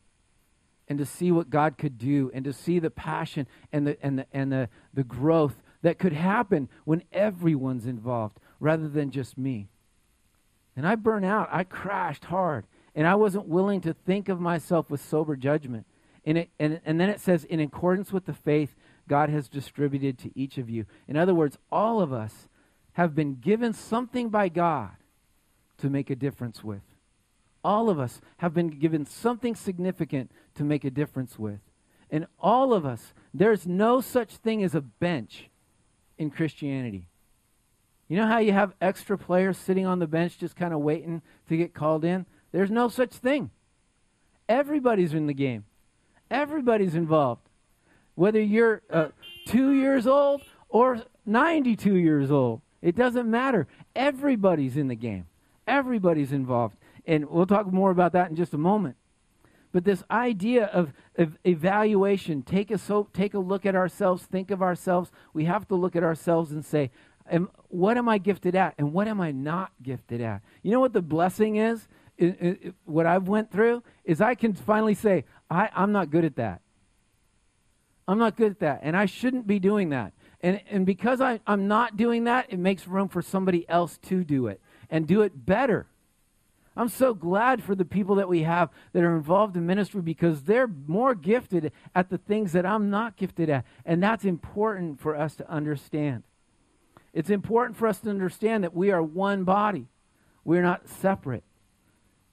and 0.88 0.98
to 0.98 1.06
see 1.06 1.32
what 1.32 1.52
God 1.52 1.78
could 1.78 2.00
do 2.00 2.32
and 2.34 2.44
to 2.46 2.52
see 2.52 2.80
the 2.80 2.90
passion 2.90 3.46
and 3.72 3.86
the 3.86 3.98
and 4.04 4.18
the 4.18 4.26
and 4.34 4.52
the, 4.52 4.70
the 4.92 5.04
growth 5.04 5.62
that 5.84 6.00
could 6.00 6.12
happen 6.12 6.68
when 6.84 7.04
everyone's 7.14 7.86
involved 7.86 8.40
rather 8.60 8.88
than 8.88 9.12
just 9.12 9.38
me. 9.38 9.70
And 10.76 10.88
I 10.88 10.96
burned 10.96 11.26
out. 11.26 11.48
I 11.52 11.64
crashed 11.64 12.26
hard. 12.26 12.66
And 12.96 13.06
I 13.06 13.14
wasn't 13.14 13.46
willing 13.48 13.82
to 13.82 13.94
think 13.94 14.30
of 14.30 14.42
myself 14.42 14.90
with 14.90 15.00
sober 15.00 15.36
judgment. 15.36 15.86
And, 16.26 16.40
it, 16.40 16.50
and, 16.60 16.82
and 16.84 17.00
then 17.00 17.10
it 17.10 17.20
says, 17.20 17.44
in 17.44 17.60
accordance 17.60 18.12
with 18.12 18.26
the 18.26 18.34
faith 18.34 18.76
God 19.08 19.30
has 19.30 19.48
distributed 19.48 20.18
to 20.20 20.32
each 20.34 20.58
of 20.58 20.72
you. 20.72 20.86
In 21.08 21.18
other 21.18 21.36
words, 21.36 21.58
all 21.72 22.02
of 22.02 22.12
us 22.12 22.48
have 22.94 23.14
been 23.14 23.36
given 23.36 23.74
something 23.74 24.30
by 24.30 24.50
God 24.50 24.92
to 25.78 25.90
make 25.90 26.10
a 26.10 26.16
difference 26.16 26.64
with. 26.64 26.82
All 27.64 27.90
of 27.90 28.00
us 28.00 28.22
have 28.38 28.54
been 28.54 28.68
given 28.68 29.06
something 29.06 29.56
significant 29.56 30.32
to 30.56 30.64
make 30.64 30.84
a 30.84 30.90
difference 30.90 31.38
with. 31.38 31.60
And 32.10 32.28
all 32.40 32.74
of 32.74 32.86
us, 32.86 33.14
there's 33.34 33.66
no 33.66 34.02
such 34.02 34.36
thing 34.36 34.64
as 34.64 34.76
a 34.76 34.82
bench 34.82 35.50
in 36.18 36.30
Christianity. 36.30 37.08
You 38.08 38.18
know 38.18 38.28
how 38.28 38.40
you 38.40 38.52
have 38.52 38.74
extra 38.82 39.18
players 39.18 39.58
sitting 39.58 39.86
on 39.86 40.00
the 40.00 40.08
bench 40.08 40.38
just 40.38 40.58
kind 40.58 40.74
of 40.74 40.82
waiting 40.82 41.22
to 41.48 41.56
get 41.56 41.74
called 41.74 42.04
in? 42.04 42.26
There's 42.52 42.70
no 42.70 42.90
such 42.90 43.12
thing. 43.14 43.52
Everybody's 44.50 45.14
in 45.14 45.28
the 45.28 45.34
game, 45.34 45.64
everybody's 46.30 46.94
involved. 46.94 47.48
Whether 48.16 48.42
you're 48.42 48.82
uh, 48.90 49.08
two 49.46 49.72
years 49.72 50.06
old 50.06 50.42
or 50.68 51.04
92 51.26 51.96
years 51.96 52.30
old, 52.30 52.62
it 52.82 52.98
doesn't 52.98 53.32
matter. 53.32 53.68
Everybody's 53.96 54.76
in 54.76 54.90
the 54.90 54.96
game, 54.96 55.28
everybody's 55.66 56.34
involved. 56.34 56.76
And 57.12 57.30
we'll 57.30 57.46
talk 57.46 57.70
more 57.70 57.92
about 57.92 58.14
that 58.14 58.30
in 58.30 58.38
just 58.38 58.54
a 58.54 58.58
moment. 58.58 58.96
But 59.74 59.84
this 59.84 60.02
idea 60.10 60.68
of, 60.68 60.94
of 61.18 61.38
evaluation, 61.44 62.42
take 62.42 62.72
a, 62.72 62.78
so, 62.78 63.10
take 63.12 63.34
a 63.34 63.40
look 63.40 63.66
at 63.66 63.76
ourselves, 63.76 64.24
think 64.24 64.50
of 64.50 64.62
ourselves. 64.62 65.12
We 65.34 65.44
have 65.44 65.68
to 65.68 65.76
look 65.76 65.98
at 65.98 66.04
ourselves 66.04 66.54
and 66.54 66.64
say, 66.64 66.90
am, 67.30 67.50
what 67.68 67.98
am 67.98 68.08
I 68.08 68.18
gifted 68.18 68.56
at 68.56 68.76
and 68.78 68.94
what 68.94 69.10
am 69.10 69.20
I 69.20 69.32
not 69.32 69.74
gifted 69.84 70.22
at? 70.22 70.42
You 70.64 70.72
know 70.72 70.80
what 70.80 70.94
the 70.94 71.02
blessing 71.02 71.58
is? 71.58 71.86
It, 72.18 72.42
it, 72.42 72.76
what 72.86 73.06
I've 73.06 73.28
went 73.28 73.52
through 73.52 73.84
is 74.06 74.22
I 74.22 74.34
can 74.34 74.54
finally 74.54 74.94
say, 74.94 75.26
I, 75.50 75.68
I'm 75.76 75.92
not 75.92 76.12
good 76.12 76.24
at 76.24 76.38
that. 76.38 76.62
I'm 78.08 78.20
not 78.20 78.38
good 78.38 78.52
at 78.52 78.60
that. 78.60 78.80
And 78.84 78.96
I 78.96 79.06
shouldn't 79.06 79.48
be 79.48 79.60
doing 79.60 79.90
that. 79.90 80.14
And, 80.40 80.62
and 80.70 80.86
because 80.86 81.20
I, 81.20 81.42
I'm 81.46 81.68
not 81.68 81.98
doing 81.98 82.24
that, 82.24 82.46
it 82.48 82.58
makes 82.58 82.88
room 82.88 83.10
for 83.10 83.22
somebody 83.22 83.68
else 83.68 83.98
to 84.04 84.24
do 84.24 84.48
it 84.48 84.62
and 84.90 85.06
do 85.06 85.24
it 85.24 85.46
better. 85.46 85.88
I'm 86.82 86.90
so 86.90 87.14
glad 87.14 87.62
for 87.62 87.76
the 87.76 87.86
people 87.86 88.16
that 88.16 88.28
we 88.28 88.42
have 88.42 88.70
that 88.94 89.04
are 89.04 89.16
involved 89.16 89.56
in 89.56 89.68
ministry 89.68 90.02
because 90.02 90.42
they're 90.42 90.68
more 90.88 91.14
gifted 91.14 91.72
at 91.94 92.10
the 92.10 92.18
things 92.18 92.54
that 92.54 92.66
I'm 92.66 92.90
not 92.90 93.18
gifted 93.18 93.52
at. 93.52 93.66
And 93.86 94.02
that's 94.02 94.26
important 94.26 95.00
for 95.00 95.16
us 95.16 95.36
to 95.36 95.48
understand. 95.48 96.24
It's 97.14 97.30
important 97.30 97.78
for 97.78 97.88
us 97.88 98.00
to 98.00 98.10
understand 98.10 98.64
that 98.64 98.76
we 98.76 98.90
are 98.90 99.04
one 99.04 99.44
body, 99.44 99.90
we're 100.44 100.64
not 100.64 100.90
separate. 100.90 101.44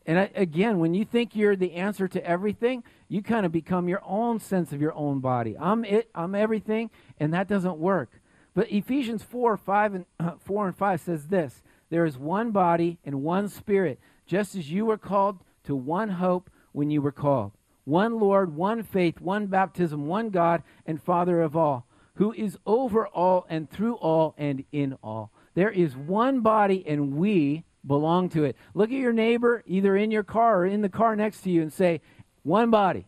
And 0.06 0.18
I, 0.18 0.30
again, 0.34 0.78
when 0.78 0.94
you 0.94 1.04
think 1.04 1.37
you're 1.37 1.54
the 1.54 1.74
answer 1.74 2.08
to 2.08 2.26
everything, 2.26 2.84
you 3.06 3.20
kind 3.22 3.44
of 3.44 3.52
become 3.52 3.87
your 3.87 4.00
own 4.02 4.40
sense 4.40 4.72
of 4.72 4.80
your 4.80 4.94
own 4.94 5.20
body. 5.20 5.56
I'm 5.61 5.84
it, 5.84 6.08
I'm 6.14 6.34
everything, 6.34 6.88
and 7.20 7.34
that 7.34 7.48
doesn't 7.48 7.76
work. 7.76 8.22
But 8.54 8.72
Ephesians 8.72 9.22
4, 9.22 9.58
5 9.58 9.94
and, 9.94 10.06
uh, 10.18 10.30
4 10.38 10.68
and 10.68 10.76
5 10.76 11.00
says 11.02 11.26
this 11.26 11.61
There 11.90 12.06
is 12.06 12.16
one 12.16 12.50
body 12.50 12.96
and 13.04 13.22
one 13.22 13.50
spirit 13.50 14.00
just 14.28 14.54
as 14.54 14.70
you 14.70 14.86
were 14.86 14.98
called 14.98 15.40
to 15.64 15.74
one 15.74 16.10
hope 16.10 16.50
when 16.70 16.90
you 16.90 17.02
were 17.02 17.10
called. 17.10 17.50
One 17.84 18.20
Lord, 18.20 18.54
one 18.54 18.82
faith, 18.82 19.20
one 19.20 19.46
baptism, 19.46 20.06
one 20.06 20.28
God 20.28 20.62
and 20.86 21.02
Father 21.02 21.40
of 21.40 21.56
all, 21.56 21.86
who 22.14 22.32
is 22.34 22.58
over 22.66 23.08
all 23.08 23.46
and 23.48 23.68
through 23.68 23.94
all 23.94 24.34
and 24.36 24.62
in 24.70 24.96
all. 25.02 25.32
There 25.54 25.70
is 25.70 25.96
one 25.96 26.40
body 26.40 26.84
and 26.86 27.16
we 27.16 27.64
belong 27.86 28.28
to 28.30 28.44
it. 28.44 28.56
Look 28.74 28.90
at 28.90 28.98
your 28.98 29.14
neighbor, 29.14 29.64
either 29.66 29.96
in 29.96 30.10
your 30.10 30.22
car 30.22 30.60
or 30.60 30.66
in 30.66 30.82
the 30.82 30.88
car 30.90 31.16
next 31.16 31.40
to 31.42 31.50
you, 31.50 31.62
and 31.62 31.72
say, 31.72 32.02
One 32.42 32.70
body. 32.70 33.06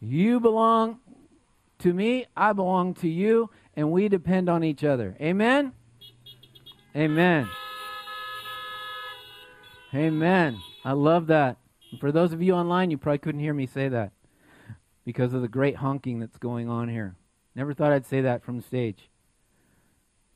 You 0.00 0.40
belong 0.40 0.98
to 1.78 1.92
me, 1.92 2.26
I 2.36 2.52
belong 2.52 2.94
to 2.94 3.08
you, 3.08 3.50
and 3.74 3.92
we 3.92 4.08
depend 4.08 4.48
on 4.48 4.64
each 4.64 4.82
other. 4.82 5.16
Amen? 5.20 5.72
Amen. 6.96 7.48
Amen. 9.94 10.60
I 10.84 10.92
love 10.92 11.28
that. 11.28 11.56
For 11.98 12.12
those 12.12 12.32
of 12.32 12.42
you 12.42 12.52
online, 12.52 12.90
you 12.90 12.98
probably 12.98 13.18
couldn't 13.18 13.40
hear 13.40 13.54
me 13.54 13.66
say 13.66 13.88
that 13.88 14.12
because 15.04 15.32
of 15.32 15.40
the 15.40 15.48
great 15.48 15.76
honking 15.76 16.20
that's 16.20 16.36
going 16.36 16.68
on 16.68 16.88
here. 16.88 17.16
Never 17.54 17.72
thought 17.72 17.92
I'd 17.92 18.06
say 18.06 18.20
that 18.20 18.44
from 18.44 18.58
the 18.58 18.62
stage. 18.62 19.08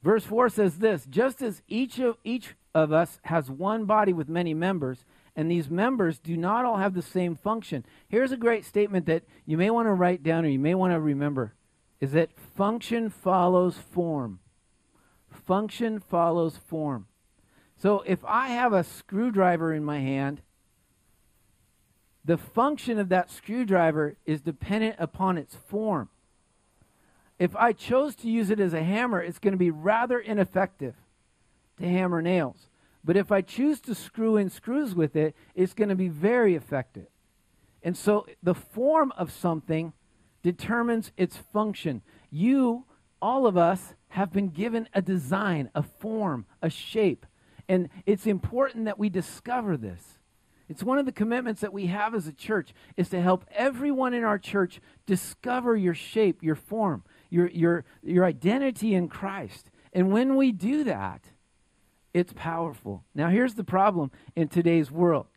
Verse 0.03 0.25
4 0.25 0.49
says 0.49 0.79
this 0.79 1.05
Just 1.05 1.43
as 1.43 1.61
each 1.69 1.99
of, 1.99 2.17
each 2.25 2.55
of 2.75 2.93
us 2.93 3.21
has 3.25 3.51
one 3.51 3.85
body 3.85 4.15
with 4.15 4.29
many 4.29 4.55
members, 4.55 5.05
and 5.37 5.51
these 5.51 5.69
members 5.69 6.19
do 6.19 6.37
not 6.37 6.65
all 6.65 6.79
have 6.79 6.95
the 6.95 7.03
same 7.03 7.37
function. 7.37 7.85
Here's 8.09 8.33
a 8.33 8.37
great 8.39 8.65
statement 8.65 9.05
that 9.07 9.25
you 9.45 9.59
may 9.59 9.71
want 9.71 9.87
to 9.87 9.93
write 9.93 10.23
down 10.23 10.47
or 10.47 10.49
you 10.49 10.59
may 10.59 10.75
want 10.75 10.93
to 10.95 11.01
remember 11.01 11.55
is 12.01 12.13
that 12.13 12.31
function 12.57 13.09
follows 13.09 13.77
form. 13.77 14.41
Function 15.31 16.01
follows 16.01 16.57
form. 16.57 17.07
So 17.83 18.05
if 18.07 18.25
I 18.25 18.51
have 18.51 18.73
a 18.73 18.85
screwdriver 18.85 19.75
in 19.75 19.85
my 19.85 19.99
hand, 19.99 20.41
the 22.25 22.37
function 22.37 23.01
of 23.01 23.09
that 23.09 23.29
screwdriver 23.29 24.15
is 24.25 24.41
dependent 24.41 24.95
upon 25.01 25.37
its 25.37 25.57
form. 25.57 26.09
If 27.41 27.57
I 27.57 27.73
chose 27.73 28.15
to 28.17 28.31
use 28.31 28.51
it 28.51 28.61
as 28.61 28.73
a 28.73 28.85
hammer, 28.85 29.21
it's 29.21 29.41
going 29.41 29.55
to 29.55 29.59
be 29.59 29.73
rather 29.73 30.21
ineffective 30.21 30.95
to 31.81 31.89
hammer 31.89 32.23
nails. 32.23 32.69
But 33.03 33.17
if 33.17 33.33
I 33.33 33.41
choose 33.41 33.81
to 33.81 33.97
screw 33.97 34.37
in 34.37 34.49
screws 34.49 34.95
with 34.95 35.17
it, 35.17 35.35
it's 35.57 35.75
going 35.75 35.89
to 35.89 35.97
be 35.97 36.07
very 36.07 36.55
effective. 36.55 37.09
And 37.83 37.97
so 37.97 38.27
the 38.45 38.55
form 38.55 39.13
of 39.17 39.33
something 39.33 39.93
determines 40.45 41.11
its 41.17 41.37
function. 41.37 42.03
You, 42.31 42.85
all 43.21 43.45
of 43.45 43.57
us, 43.57 43.95
have 44.11 44.33
been 44.33 44.51
given 44.51 44.89
a 44.95 45.03
design, 45.03 45.69
a 45.75 45.83
form, 45.83 46.47
a 46.63 46.71
shape. 46.71 47.27
And 47.73 47.89
it's 48.05 48.27
important 48.27 48.85
that 48.85 48.99
we 48.99 49.09
discover 49.09 49.79
this. 49.79 50.19
It's 50.69 50.83
one 50.83 50.99
of 50.99 51.07
the 51.07 51.11
commitments 51.11 51.63
that 51.63 51.73
we 51.73 51.87
have 51.87 52.15
as 52.15 52.27
a 52.27 52.33
church 52.33 52.75
is 52.99 53.09
to 53.09 53.23
help 53.23 53.47
everyone 53.51 54.13
in 54.13 54.25
our 54.25 54.39
church 54.39 54.79
discover 55.07 55.75
your 55.75 55.95
shape, 55.95 56.43
your 56.43 56.55
form, 56.55 57.03
your, 57.31 57.49
your, 57.49 57.87
your 58.03 58.27
identity 58.27 58.95
in 58.95 59.09
Christ. 59.09 59.71
And 59.95 60.13
when 60.13 60.37
we 60.37 60.53
do 60.53 60.85
that, 60.85 61.25
it's 62.13 62.35
powerful. 62.37 63.05
Now, 63.15 63.31
here's 63.31 63.55
the 63.55 63.65
problem 63.65 64.11
in 64.37 64.49
today's 64.49 64.91
world 64.91 65.29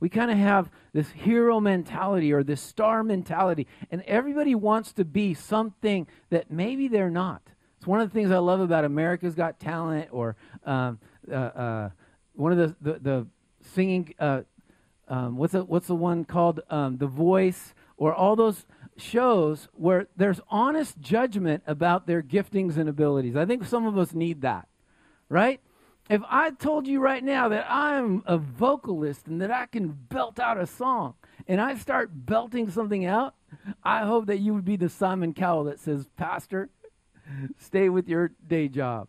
We 0.00 0.08
kind 0.08 0.32
of 0.32 0.36
have 0.36 0.70
this 0.92 1.10
hero 1.10 1.60
mentality 1.60 2.32
or 2.32 2.42
this 2.42 2.60
star 2.60 3.04
mentality, 3.04 3.68
and 3.92 4.02
everybody 4.02 4.56
wants 4.56 4.92
to 4.94 5.04
be 5.04 5.32
something 5.32 6.08
that 6.30 6.50
maybe 6.50 6.88
they're 6.88 7.08
not. 7.08 7.42
It's 7.84 7.86
one 7.86 8.00
of 8.00 8.08
the 8.10 8.14
things 8.14 8.30
I 8.30 8.38
love 8.38 8.60
about 8.60 8.86
America's 8.86 9.34
Got 9.34 9.60
Talent 9.60 10.08
or 10.10 10.36
um, 10.64 10.98
uh, 11.30 11.34
uh, 11.34 11.90
one 12.34 12.52
of 12.52 12.58
the, 12.58 12.76
the, 12.80 12.98
the 12.98 13.26
singing, 13.60 14.14
uh, 14.18 14.42
um, 15.08 15.36
what's, 15.36 15.52
the, 15.52 15.64
what's 15.64 15.86
the 15.86 15.94
one 15.94 16.24
called? 16.24 16.60
Um, 16.70 16.98
the 16.98 17.06
Voice, 17.06 17.74
or 17.96 18.14
all 18.14 18.36
those 18.36 18.66
shows 18.96 19.68
where 19.72 20.06
there's 20.16 20.40
honest 20.48 20.98
judgment 21.00 21.62
about 21.66 22.06
their 22.06 22.22
giftings 22.22 22.76
and 22.76 22.88
abilities. 22.88 23.36
I 23.36 23.44
think 23.44 23.64
some 23.64 23.86
of 23.86 23.98
us 23.98 24.14
need 24.14 24.42
that, 24.42 24.68
right? 25.28 25.60
If 26.10 26.22
I 26.28 26.50
told 26.50 26.86
you 26.86 27.00
right 27.00 27.24
now 27.24 27.48
that 27.48 27.66
I'm 27.68 28.22
a 28.26 28.36
vocalist 28.36 29.26
and 29.26 29.40
that 29.40 29.50
I 29.50 29.66
can 29.66 29.88
belt 29.88 30.38
out 30.38 30.60
a 30.60 30.66
song, 30.66 31.14
and 31.46 31.60
I 31.60 31.76
start 31.76 32.10
belting 32.12 32.70
something 32.70 33.04
out, 33.04 33.34
I 33.82 34.00
hope 34.00 34.26
that 34.26 34.38
you 34.38 34.54
would 34.54 34.64
be 34.64 34.76
the 34.76 34.88
Simon 34.88 35.34
Cowell 35.34 35.64
that 35.64 35.80
says, 35.80 36.06
Pastor, 36.16 36.70
stay 37.58 37.88
with 37.88 38.08
your 38.08 38.32
day 38.46 38.68
job. 38.68 39.08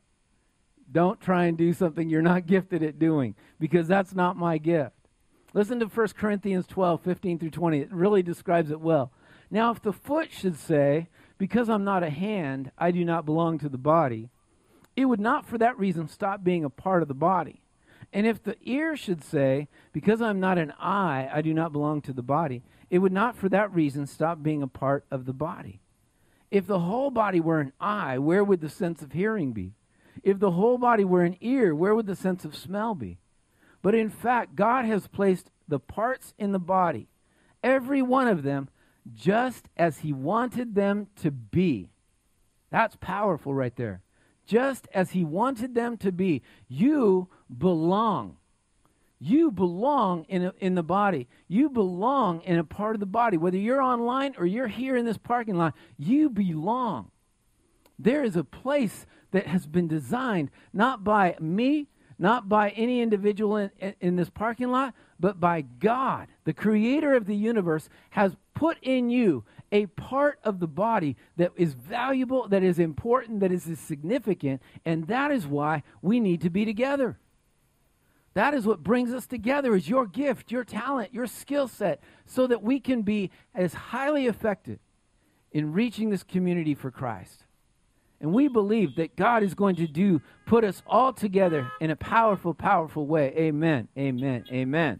Don't 0.92 1.20
try 1.20 1.46
and 1.46 1.58
do 1.58 1.74
something 1.74 2.10
you're 2.10 2.22
not 2.22 2.46
gifted 2.48 2.84
at 2.84 3.00
doing 3.00 3.36
because 3.60 3.88
that's 3.88 4.14
not 4.14 4.38
my 4.38 4.58
gift. 4.58 4.96
Listen 5.54 5.80
to 5.80 5.86
1 5.86 6.08
Corinthians 6.18 6.68
12, 6.68 7.02
15 7.02 7.40
through 7.40 7.50
20. 7.50 7.80
It 7.80 7.92
really 7.92 8.22
describes 8.22 8.72
it 8.72 8.82
well. 8.82 9.12
Now, 9.50 9.72
if 9.72 9.82
the 9.82 9.94
foot 9.94 10.32
should 10.32 10.58
say, 10.58 11.08
Because 11.38 11.70
I'm 11.70 11.84
not 11.84 12.04
a 12.04 12.10
hand, 12.10 12.72
I 12.78 12.92
do 12.92 13.06
not 13.06 13.26
belong 13.26 13.58
to 13.60 13.70
the 13.70 13.78
body, 13.78 14.30
it 14.96 15.06
would 15.06 15.20
not 15.20 15.46
for 15.46 15.58
that 15.58 15.78
reason 15.80 16.08
stop 16.08 16.44
being 16.44 16.66
a 16.66 16.70
part 16.70 17.02
of 17.02 17.08
the 17.08 17.14
body. 17.14 17.62
And 18.12 18.28
if 18.28 18.44
the 18.44 18.58
ear 18.64 18.98
should 18.98 19.24
say, 19.24 19.70
Because 19.94 20.22
I'm 20.22 20.40
not 20.40 20.58
an 20.58 20.74
eye, 20.80 21.30
I 21.34 21.42
do 21.42 21.54
not 21.54 21.72
belong 21.72 22.02
to 22.02 22.14
the 22.14 22.22
body, 22.22 22.64
it 22.90 23.00
would 23.00 23.14
not 23.14 23.38
for 23.38 23.50
that 23.50 23.74
reason 23.74 24.08
stop 24.08 24.44
being 24.44 24.62
a 24.62 24.68
part 24.68 25.06
of 25.10 25.26
the 25.26 25.34
body. 25.34 25.80
If 26.52 26.68
the 26.68 26.80
whole 26.80 27.12
body 27.12 27.40
were 27.40 27.60
an 27.60 27.74
eye, 27.80 28.18
where 28.18 28.44
would 28.44 28.62
the 28.62 28.70
sense 28.70 29.02
of 29.02 29.14
hearing 29.14 29.52
be? 29.54 29.74
If 30.24 30.40
the 30.40 30.52
whole 30.52 30.78
body 30.78 31.04
were 31.04 31.24
an 31.24 31.38
ear, 31.42 31.76
where 31.76 31.96
would 31.96 32.08
the 32.08 32.16
sense 32.16 32.46
of 32.46 32.56
smell 32.56 32.96
be? 32.96 33.20
But 33.82 33.96
in 33.96 34.10
fact, 34.10 34.56
God 34.56 34.86
has 34.86 35.08
placed 35.08 35.52
the 35.68 35.80
parts 35.80 36.34
in 36.38 36.52
the 36.52 36.60
body, 36.60 37.08
every 37.64 38.02
one 38.02 38.28
of 38.28 38.44
them, 38.44 38.70
just 39.14 39.70
as 39.78 40.00
He 40.00 40.14
wanted 40.14 40.76
them 40.76 41.08
to 41.18 41.32
be. 41.32 41.90
That's 42.72 42.96
powerful 42.96 43.54
right 43.54 43.76
there. 43.76 44.02
Just 44.46 44.88
as 44.94 45.12
He 45.12 45.24
wanted 45.24 45.76
them 45.76 45.98
to 45.98 46.12
be. 46.12 46.42
You 46.68 47.30
belong. 47.56 48.38
You 49.20 49.50
belong 49.50 50.26
in, 50.26 50.46
a, 50.46 50.54
in 50.60 50.76
the 50.76 50.84
body. 50.84 51.28
You 51.48 51.70
belong 51.70 52.42
in 52.42 52.58
a 52.58 52.64
part 52.64 52.96
of 52.96 53.00
the 53.00 53.06
body. 53.06 53.38
Whether 53.38 53.58
you're 53.58 53.82
online 53.82 54.36
or 54.38 54.46
you're 54.46 54.68
here 54.68 54.96
in 54.96 55.06
this 55.06 55.18
parking 55.18 55.56
lot, 55.56 55.74
you 55.98 56.30
belong. 56.30 57.12
There 57.98 58.24
is 58.24 58.36
a 58.36 58.44
place 58.44 59.06
that 59.36 59.48
has 59.48 59.66
been 59.68 59.88
designed 59.88 60.50
not 60.74 61.04
by 61.04 61.36
me, 61.40 61.88
not 62.18 62.48
by 62.48 62.70
any 62.70 63.02
individual 63.02 63.58
in, 63.58 63.70
in, 64.00 64.16
this 64.16 64.30
parking 64.30 64.72
lot, 64.72 64.94
but 65.20 65.40
by 65.40 65.62
God, 65.62 66.28
the 66.46 66.54
creator 66.54 67.14
of 67.16 67.26
the 67.26 67.36
universe, 67.36 67.90
has 68.12 68.36
put 68.54 68.78
in 68.82 69.10
you 69.10 69.44
a 69.72 69.88
part 69.88 70.40
of 70.44 70.60
the 70.60 70.68
body 70.68 71.18
that 71.36 71.52
is 71.58 71.74
valuable, 71.74 72.48
that 72.48 72.64
is 72.64 72.80
important, 72.80 73.42
that 73.42 73.52
is 73.52 73.64
significant, 73.78 74.62
and 74.86 75.08
that 75.08 75.32
is 75.32 75.46
why 75.46 75.84
we 76.02 76.20
need 76.20 76.40
to 76.42 76.50
be 76.50 76.64
together. 76.64 77.18
That 78.36 78.54
is 78.54 78.66
what 78.66 78.84
brings 78.84 79.14
us 79.14 79.28
together 79.28 79.76
is 79.76 79.90
your 79.90 80.06
gift, 80.06 80.52
your 80.52 80.64
talent, 80.64 81.14
your 81.14 81.28
skill 81.28 81.68
set, 81.68 82.02
so 82.26 82.48
that 82.48 82.62
we 82.62 82.80
can 82.80 83.02
be 83.02 83.32
as 83.54 83.74
highly 83.74 84.28
effective 84.28 84.80
in 85.52 85.74
reaching 85.74 86.10
this 86.10 86.24
community 86.24 86.76
for 86.76 86.92
Christ. 86.92 87.46
And 88.22 88.34
we 88.34 88.48
believe 88.48 88.96
that 88.96 89.16
God 89.16 89.44
is 89.44 89.54
going 89.54 89.76
to 89.78 89.88
do 89.88 90.22
put 90.46 90.64
us 90.64 90.82
all 90.88 91.14
together 91.14 91.72
in 91.82 91.92
a 91.92 91.96
powerful, 91.96 92.54
powerful 92.54 93.06
way. 93.06 93.34
Amen. 93.38 93.88
Amen. 93.98 94.46
Amen. 94.52 95.00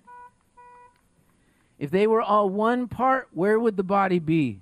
If 1.78 1.92
they 1.92 2.08
were 2.08 2.22
all 2.22 2.50
one 2.50 2.88
part, 2.88 3.30
where 3.34 3.60
would 3.60 3.78
the 3.78 3.84
body 3.84 4.20
be? 4.20 4.62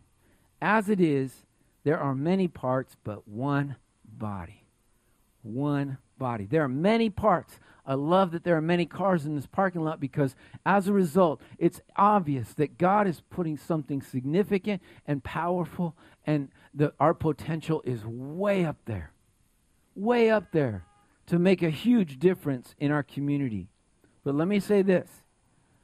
As 0.61 0.89
it 0.89 0.99
is, 0.99 1.43
there 1.83 1.99
are 1.99 2.15
many 2.15 2.47
parts, 2.47 2.95
but 3.03 3.27
one 3.27 3.75
body. 4.05 4.65
One 5.41 5.97
body. 6.17 6.45
There 6.45 6.63
are 6.63 6.69
many 6.69 7.09
parts. 7.09 7.59
I 7.85 7.95
love 7.95 8.31
that 8.31 8.45
there 8.45 8.55
are 8.55 8.61
many 8.61 8.85
cars 8.85 9.25
in 9.25 9.35
this 9.35 9.45
parking 9.45 9.83
lot 9.83 9.99
because 9.99 10.35
as 10.65 10.87
a 10.87 10.93
result, 10.93 11.41
it's 11.57 11.81
obvious 11.97 12.53
that 12.53 12.77
God 12.77 13.07
is 13.07 13.21
putting 13.29 13.57
something 13.57 14.01
significant 14.01 14.81
and 15.05 15.21
powerful, 15.23 15.95
and 16.25 16.47
the, 16.73 16.93
our 16.99 17.13
potential 17.13 17.81
is 17.85 18.05
way 18.05 18.65
up 18.65 18.77
there. 18.85 19.11
Way 19.95 20.29
up 20.31 20.51
there 20.51 20.85
to 21.27 21.39
make 21.39 21.61
a 21.61 21.69
huge 21.69 22.19
difference 22.19 22.75
in 22.79 22.91
our 22.91 23.03
community. 23.03 23.69
But 24.23 24.35
let 24.35 24.47
me 24.47 24.59
say 24.59 24.81
this 24.81 25.09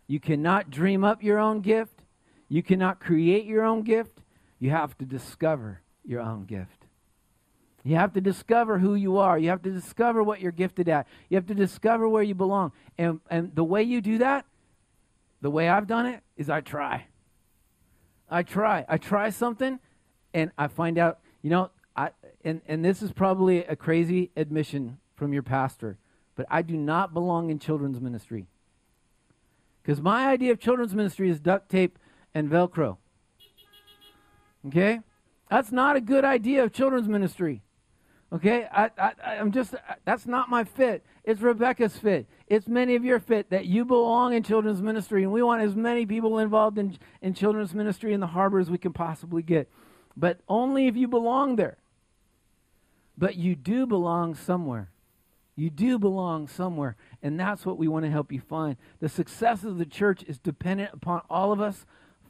you 0.08 0.20
cannot 0.20 0.70
dream 0.70 1.04
up 1.04 1.22
your 1.22 1.38
own 1.38 1.62
gift, 1.62 2.02
you 2.48 2.64
cannot 2.64 3.00
create 3.00 3.46
your 3.46 3.64
own 3.64 3.84
gift. 3.84 4.20
You 4.58 4.72
have 4.72 4.98
to 4.98 5.06
discover 5.06 5.82
your 6.04 6.20
own 6.20 6.44
gift. 6.44 6.86
You 7.84 7.96
have 7.96 8.12
to 8.14 8.22
discover 8.22 8.78
who 8.78 8.96
you 8.96 9.18
are. 9.18 9.40
You 9.40 9.50
have 9.50 9.62
to 9.62 9.72
discover 9.72 10.22
what 10.22 10.42
you're 10.42 10.52
gifted 10.52 10.90
at. 10.90 11.08
You 11.30 11.36
have 11.36 11.46
to 11.48 11.56
discover 11.56 12.10
where 12.10 12.24
you 12.24 12.36
belong. 12.36 12.74
And, 12.98 13.22
and 13.30 13.56
the 13.56 13.64
way 13.64 13.84
you 13.84 14.02
do 14.02 14.18
that, 14.18 14.46
the 15.42 15.50
way 15.50 15.70
I've 15.70 15.88
done 15.88 16.06
it, 16.06 16.22
is 16.36 16.50
I 16.50 16.60
try. 16.60 17.06
I 18.30 18.44
try. 18.44 18.86
I 18.90 18.98
try 18.98 19.30
something 19.30 19.80
and 20.34 20.52
I 20.58 20.68
find 20.68 20.98
out, 20.98 21.20
you 21.42 21.50
know, 21.50 21.72
I, 21.96 22.12
and, 22.44 22.62
and 22.68 22.84
this 22.84 23.02
is 23.02 23.12
probably 23.12 23.64
a 23.66 23.76
crazy 23.76 24.32
admission 24.36 25.00
from 25.16 25.34
your 25.34 25.44
pastor, 25.44 25.98
but 26.36 26.46
I 26.50 26.62
do 26.62 26.78
not 26.78 27.14
belong 27.14 27.50
in 27.50 27.60
children's 27.60 28.00
ministry. 28.00 28.48
Because 29.82 30.02
my 30.02 30.28
idea 30.28 30.52
of 30.52 30.60
children's 30.60 30.94
ministry 30.94 31.30
is 31.30 31.40
duct 31.40 31.70
tape 31.70 31.98
and 32.34 32.50
Velcro. 32.50 32.98
Okay? 34.68 35.00
That's 35.50 35.72
not 35.72 35.96
a 35.96 36.02
good 36.02 36.24
idea 36.24 36.64
of 36.64 36.72
children's 36.72 37.08
ministry. 37.08 37.64
Okay, 38.32 38.68
I, 38.72 38.92
I, 38.96 39.14
I'm 39.40 39.52
just, 39.52 39.74
that's 40.06 40.28
not 40.28 40.50
my 40.50 40.64
fit. 40.64 41.04
It's 41.24 41.42
Rebecca's 41.42 41.98
fit. 41.98 42.28
It's 42.46 42.68
many 42.68 42.96
of 42.96 43.04
your 43.04 43.20
fit 43.20 43.50
that 43.50 43.66
you 43.66 43.86
belong 43.86 44.34
in 44.34 44.44
children's 44.44 44.84
ministry, 44.84 45.24
and 45.24 45.32
we 45.32 45.42
want 45.42 45.64
as 45.64 45.76
many 45.76 46.06
people 46.06 46.38
involved 46.38 46.78
in, 46.78 46.96
in 47.24 47.34
children's 47.34 47.74
ministry 47.74 48.14
in 48.14 48.20
the 48.20 48.28
harbor 48.28 48.60
as 48.60 48.70
we 48.70 48.78
can 48.78 48.94
possibly 48.94 49.42
get. 49.42 49.68
But 50.20 50.42
only 50.50 50.88
if 50.88 50.98
you 50.98 51.08
belong 51.08 51.56
there. 51.56 51.78
But 53.18 53.38
you 53.38 53.56
do 53.56 53.88
belong 53.88 54.36
somewhere. 54.36 54.90
You 55.56 55.70
do 55.70 55.98
belong 55.98 56.48
somewhere, 56.48 56.96
and 57.24 57.40
that's 57.40 57.66
what 57.66 57.78
we 57.78 57.88
want 57.88 58.06
to 58.06 58.12
help 58.12 58.32
you 58.32 58.40
find. 58.40 58.78
The 59.00 59.10
success 59.10 59.64
of 59.64 59.78
the 59.78 59.86
church 59.86 60.24
is 60.24 60.38
dependent 60.38 60.92
upon 60.94 61.22
all 61.30 61.52
of 61.52 61.62
us 61.62 61.86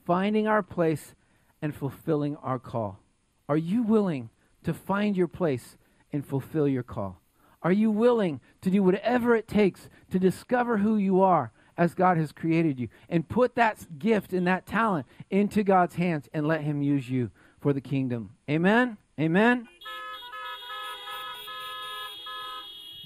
finding 0.05 0.47
our 0.47 0.63
place 0.63 1.13
and 1.61 1.75
fulfilling 1.75 2.35
our 2.37 2.59
call. 2.59 2.99
Are 3.47 3.57
you 3.57 3.83
willing 3.83 4.29
to 4.63 4.73
find 4.73 5.17
your 5.17 5.27
place 5.27 5.77
and 6.13 6.25
fulfill 6.25 6.67
your 6.67 6.83
call? 6.83 7.21
Are 7.61 7.71
you 7.71 7.91
willing 7.91 8.39
to 8.61 8.69
do 8.69 8.81
whatever 8.81 9.35
it 9.35 9.47
takes 9.47 9.89
to 10.11 10.19
discover 10.19 10.77
who 10.77 10.97
you 10.97 11.21
are 11.21 11.51
as 11.77 11.93
God 11.93 12.17
has 12.17 12.31
created 12.31 12.79
you 12.79 12.87
and 13.09 13.27
put 13.27 13.55
that 13.55 13.99
gift 13.99 14.33
and 14.33 14.45
that 14.47 14.65
talent 14.65 15.05
into 15.29 15.63
God's 15.63 15.95
hands 15.95 16.27
and 16.33 16.47
let 16.47 16.61
Him 16.61 16.81
use 16.81 17.09
you 17.09 17.31
for 17.59 17.73
the 17.73 17.81
kingdom? 17.81 18.31
Amen? 18.49 18.97
Amen? 19.19 19.67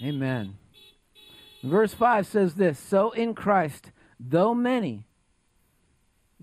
Amen. 0.03 0.57
Verse 1.63 1.93
5 1.93 2.27
says 2.27 2.55
this 2.55 2.77
So 2.77 3.11
in 3.11 3.33
Christ, 3.33 3.91
though 4.19 4.53
many, 4.53 5.05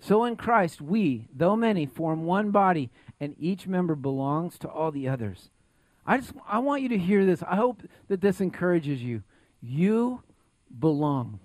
so 0.00 0.24
in 0.24 0.36
Christ 0.36 0.80
we, 0.80 1.28
though 1.34 1.56
many, 1.56 1.86
form 1.86 2.24
one 2.24 2.50
body, 2.50 2.90
and 3.20 3.34
each 3.38 3.66
member 3.66 3.94
belongs 3.94 4.58
to 4.58 4.68
all 4.68 4.90
the 4.90 5.08
others. 5.08 5.50
I 6.06 6.18
just 6.18 6.32
I 6.48 6.58
want 6.58 6.82
you 6.82 6.88
to 6.88 6.98
hear 6.98 7.26
this. 7.26 7.42
I 7.42 7.56
hope 7.56 7.82
that 8.08 8.22
this 8.22 8.40
encourages 8.40 9.02
you. 9.02 9.22
You 9.60 10.22
belong. 10.78 11.38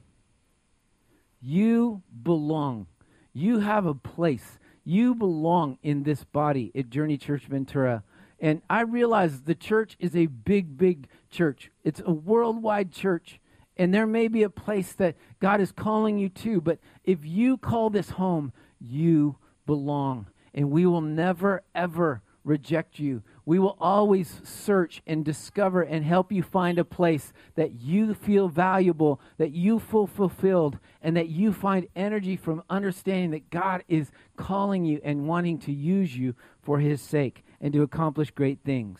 You 1.41 2.01
belong. 2.23 2.88
You 3.34 3.60
have 3.60 3.86
a 3.86 3.93
place. 3.93 4.58
You 4.86 5.15
belong 5.15 5.80
in 5.84 6.04
this 6.04 6.24
body 6.24 6.71
at 6.76 6.89
Journey 6.89 7.17
Church 7.17 7.45
Ventura. 7.45 8.04
And 8.39 8.62
I 8.69 8.82
realize 8.82 9.41
the 9.41 9.56
church 9.56 9.98
is 10.00 10.15
a 10.15 10.28
big, 10.28 10.78
big 10.78 11.08
church. 11.32 11.71
It's 11.84 12.02
a 12.06 12.13
worldwide 12.13 12.91
church. 12.91 13.39
And 13.78 13.93
there 13.93 14.08
may 14.08 14.28
be 14.28 14.43
a 14.43 14.50
place 14.50 14.93
that 14.93 15.15
God 15.39 15.60
is 15.60 15.71
calling 15.71 16.17
you 16.17 16.30
to, 16.30 16.62
but 16.62 16.80
if 17.04 17.26
you 17.26 17.58
call 17.58 17.89
this 17.89 18.12
home, 18.12 18.54
you 18.80 19.38
belong. 19.65 20.28
And 20.54 20.71
we 20.71 20.86
will 20.86 21.02
never, 21.02 21.63
ever 21.74 22.21
reject 22.43 23.00
you. 23.00 23.24
We 23.46 23.60
will 23.60 23.78
always 23.80 24.42
search 24.44 25.04
and 25.06 25.24
discover 25.24 25.84
and 25.84 26.04
help 26.04 26.32
you 26.32 26.42
find 26.42 26.80
a 26.80 26.84
place 26.84 27.32
that 27.54 27.80
you 27.80 28.16
feel 28.16 28.48
valuable, 28.48 29.22
that 29.38 29.52
you 29.52 29.80
feel 29.80 30.08
fulfilled, 30.08 30.80
and 31.00 31.16
that 31.16 31.30
you 31.30 31.54
find 31.54 31.88
energy 31.96 32.38
from 32.38 32.64
understanding 32.72 33.32
that 33.32 33.52
God 33.52 33.84
is 33.88 34.10
calling 34.36 34.84
you 34.84 35.00
and 35.04 35.28
wanting 35.28 35.60
to 35.60 35.72
use 35.72 36.18
you 36.18 36.34
for 36.64 36.80
His 36.80 37.02
sake 37.02 37.44
and 37.62 37.72
to 37.74 37.84
accomplish 37.84 38.32
great 38.32 38.62
things. 38.66 39.00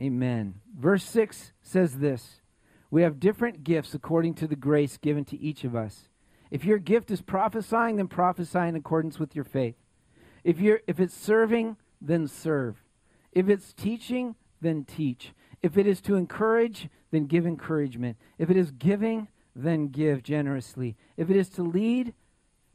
Amen. 0.00 0.54
Verse 0.76 1.04
6 1.04 1.52
says 1.62 1.98
this 1.98 2.40
We 2.90 3.02
have 3.02 3.20
different 3.20 3.64
gifts 3.64 3.92
according 3.92 4.34
to 4.34 4.46
the 4.46 4.56
grace 4.56 4.96
given 4.96 5.26
to 5.26 5.38
each 5.38 5.62
of 5.64 5.76
us. 5.76 6.08
If 6.50 6.64
your 6.64 6.78
gift 6.78 7.10
is 7.10 7.20
prophesying, 7.20 7.96
then 7.96 8.08
prophesy 8.08 8.60
in 8.60 8.76
accordance 8.76 9.18
with 9.18 9.34
your 9.34 9.44
faith. 9.44 9.76
If, 10.42 10.58
you're, 10.58 10.80
if 10.86 11.00
it's 11.00 11.14
serving, 11.14 11.76
then 12.00 12.28
serve. 12.28 12.83
If 13.34 13.48
it's 13.48 13.72
teaching, 13.72 14.36
then 14.60 14.84
teach. 14.84 15.32
If 15.62 15.76
it 15.76 15.86
is 15.86 16.00
to 16.02 16.14
encourage, 16.14 16.88
then 17.10 17.26
give 17.26 17.46
encouragement. 17.46 18.16
If 18.38 18.50
it 18.50 18.56
is 18.56 18.70
giving, 18.70 19.28
then 19.54 19.88
give 19.88 20.22
generously. 20.22 20.96
If 21.16 21.30
it 21.30 21.36
is 21.36 21.48
to 21.50 21.62
lead, 21.62 22.14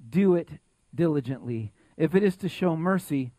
do 0.09 0.35
it 0.35 0.49
diligently. 0.93 1.71
If 1.97 2.15
it 2.15 2.23
is 2.23 2.37
to 2.37 2.49
show 2.49 2.75
mercy, 2.75 3.33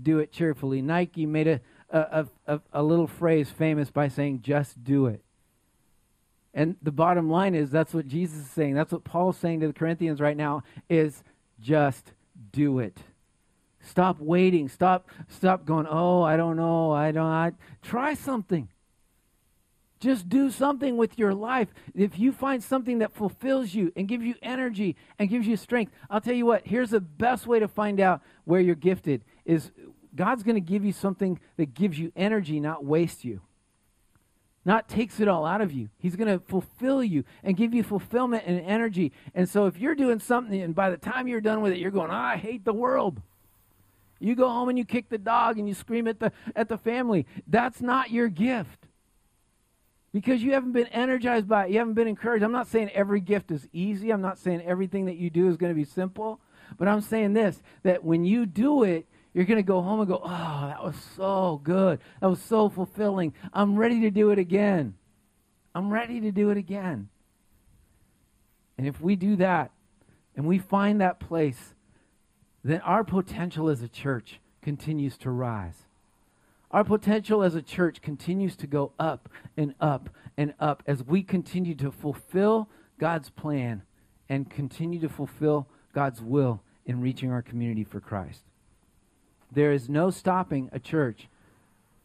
do 0.00 0.18
it 0.18 0.32
cheerfully. 0.32 0.82
Nike 0.82 1.26
made 1.26 1.48
a, 1.48 1.60
a, 1.90 2.26
a, 2.46 2.60
a, 2.72 2.82
little 2.82 3.06
phrase 3.06 3.50
famous 3.50 3.90
by 3.90 4.08
saying, 4.08 4.42
just 4.42 4.82
do 4.84 5.06
it. 5.06 5.22
And 6.54 6.76
the 6.82 6.92
bottom 6.92 7.28
line 7.28 7.54
is 7.54 7.70
that's 7.70 7.92
what 7.92 8.06
Jesus 8.06 8.40
is 8.40 8.50
saying. 8.50 8.74
That's 8.74 8.92
what 8.92 9.04
Paul's 9.04 9.36
saying 9.36 9.60
to 9.60 9.66
the 9.66 9.72
Corinthians 9.72 10.20
right 10.20 10.36
now 10.36 10.62
is 10.88 11.22
just 11.60 12.12
do 12.52 12.78
it. 12.78 12.98
Stop 13.86 14.20
waiting. 14.20 14.68
Stop 14.68 15.08
stop 15.28 15.64
going, 15.64 15.86
"Oh, 15.88 16.22
I 16.22 16.36
don't 16.36 16.56
know. 16.56 16.92
I 16.92 17.12
don't 17.12 17.26
I 17.26 17.52
try 17.82 18.14
something." 18.14 18.68
Just 19.98 20.28
do 20.28 20.50
something 20.50 20.98
with 20.98 21.18
your 21.18 21.32
life. 21.32 21.68
If 21.94 22.18
you 22.18 22.30
find 22.30 22.62
something 22.62 22.98
that 22.98 23.14
fulfills 23.14 23.72
you 23.72 23.92
and 23.96 24.06
gives 24.06 24.24
you 24.24 24.34
energy 24.42 24.94
and 25.18 25.30
gives 25.30 25.46
you 25.46 25.56
strength, 25.56 25.92
I'll 26.10 26.20
tell 26.20 26.34
you 26.34 26.44
what, 26.44 26.66
here's 26.66 26.90
the 26.90 27.00
best 27.00 27.46
way 27.46 27.60
to 27.60 27.68
find 27.68 27.98
out 27.98 28.20
where 28.44 28.60
you're 28.60 28.74
gifted 28.74 29.24
is 29.46 29.70
God's 30.14 30.42
going 30.42 30.56
to 30.56 30.60
give 30.60 30.84
you 30.84 30.92
something 30.92 31.40
that 31.56 31.72
gives 31.72 31.98
you 31.98 32.12
energy, 32.14 32.60
not 32.60 32.84
waste 32.84 33.24
you. 33.24 33.40
Not 34.66 34.88
takes 34.88 35.18
it 35.20 35.28
all 35.28 35.46
out 35.46 35.60
of 35.60 35.72
you. 35.72 35.88
He's 35.98 36.16
going 36.16 36.28
to 36.28 36.44
fulfill 36.44 37.02
you 37.02 37.24
and 37.42 37.56
give 37.56 37.72
you 37.72 37.82
fulfillment 37.82 38.44
and 38.46 38.60
energy. 38.60 39.12
And 39.34 39.48
so 39.48 39.66
if 39.66 39.78
you're 39.78 39.94
doing 39.94 40.18
something 40.18 40.60
and 40.60 40.74
by 40.74 40.90
the 40.90 40.96
time 40.98 41.28
you're 41.28 41.40
done 41.40 41.62
with 41.62 41.72
it, 41.72 41.78
you're 41.78 41.92
going, 41.92 42.10
oh, 42.10 42.14
I 42.14 42.36
hate 42.36 42.64
the 42.64 42.72
world. 42.72 43.22
You 44.18 44.34
go 44.34 44.48
home 44.48 44.68
and 44.68 44.78
you 44.78 44.84
kick 44.84 45.08
the 45.08 45.18
dog 45.18 45.58
and 45.58 45.68
you 45.68 45.74
scream 45.74 46.06
at 46.06 46.20
the, 46.20 46.32
at 46.54 46.68
the 46.68 46.78
family. 46.78 47.26
That's 47.46 47.80
not 47.80 48.10
your 48.10 48.28
gift. 48.28 48.86
Because 50.12 50.42
you 50.42 50.52
haven't 50.52 50.72
been 50.72 50.86
energized 50.86 51.46
by 51.46 51.66
it. 51.66 51.72
You 51.72 51.78
haven't 51.78 51.94
been 51.94 52.08
encouraged. 52.08 52.42
I'm 52.42 52.52
not 52.52 52.68
saying 52.68 52.90
every 52.94 53.20
gift 53.20 53.50
is 53.50 53.68
easy. 53.72 54.10
I'm 54.10 54.22
not 54.22 54.38
saying 54.38 54.62
everything 54.62 55.06
that 55.06 55.16
you 55.16 55.28
do 55.28 55.48
is 55.48 55.58
going 55.58 55.70
to 55.70 55.76
be 55.76 55.84
simple. 55.84 56.40
But 56.78 56.88
I'm 56.88 57.02
saying 57.02 57.34
this 57.34 57.62
that 57.82 58.02
when 58.02 58.24
you 58.24 58.46
do 58.46 58.82
it, 58.82 59.06
you're 59.34 59.44
going 59.44 59.58
to 59.58 59.62
go 59.62 59.82
home 59.82 60.00
and 60.00 60.08
go, 60.08 60.22
oh, 60.24 60.66
that 60.68 60.82
was 60.82 60.96
so 61.14 61.60
good. 61.62 62.00
That 62.22 62.30
was 62.30 62.40
so 62.40 62.70
fulfilling. 62.70 63.34
I'm 63.52 63.76
ready 63.76 64.00
to 64.00 64.10
do 64.10 64.30
it 64.30 64.38
again. 64.38 64.94
I'm 65.74 65.92
ready 65.92 66.22
to 66.22 66.32
do 66.32 66.48
it 66.48 66.56
again. 66.56 67.10
And 68.78 68.86
if 68.86 68.98
we 68.98 69.14
do 69.14 69.36
that 69.36 69.72
and 70.34 70.46
we 70.46 70.58
find 70.58 71.02
that 71.02 71.20
place 71.20 71.74
then 72.66 72.80
our 72.80 73.04
potential 73.04 73.68
as 73.68 73.82
a 73.82 73.88
church 73.88 74.40
continues 74.62 75.16
to 75.18 75.30
rise. 75.30 75.84
Our 76.70 76.84
potential 76.84 77.42
as 77.42 77.54
a 77.54 77.62
church 77.62 78.02
continues 78.02 78.56
to 78.56 78.66
go 78.66 78.92
up 78.98 79.28
and 79.56 79.74
up 79.80 80.10
and 80.36 80.52
up 80.58 80.82
as 80.86 81.04
we 81.04 81.22
continue 81.22 81.74
to 81.76 81.92
fulfill 81.92 82.68
God's 82.98 83.30
plan 83.30 83.82
and 84.28 84.50
continue 84.50 85.00
to 85.00 85.08
fulfill 85.08 85.68
God's 85.94 86.20
will 86.20 86.60
in 86.84 87.00
reaching 87.00 87.30
our 87.30 87.42
community 87.42 87.84
for 87.84 88.00
Christ. 88.00 88.40
There 89.52 89.72
is 89.72 89.88
no 89.88 90.10
stopping 90.10 90.68
a 90.72 90.80
church 90.80 91.28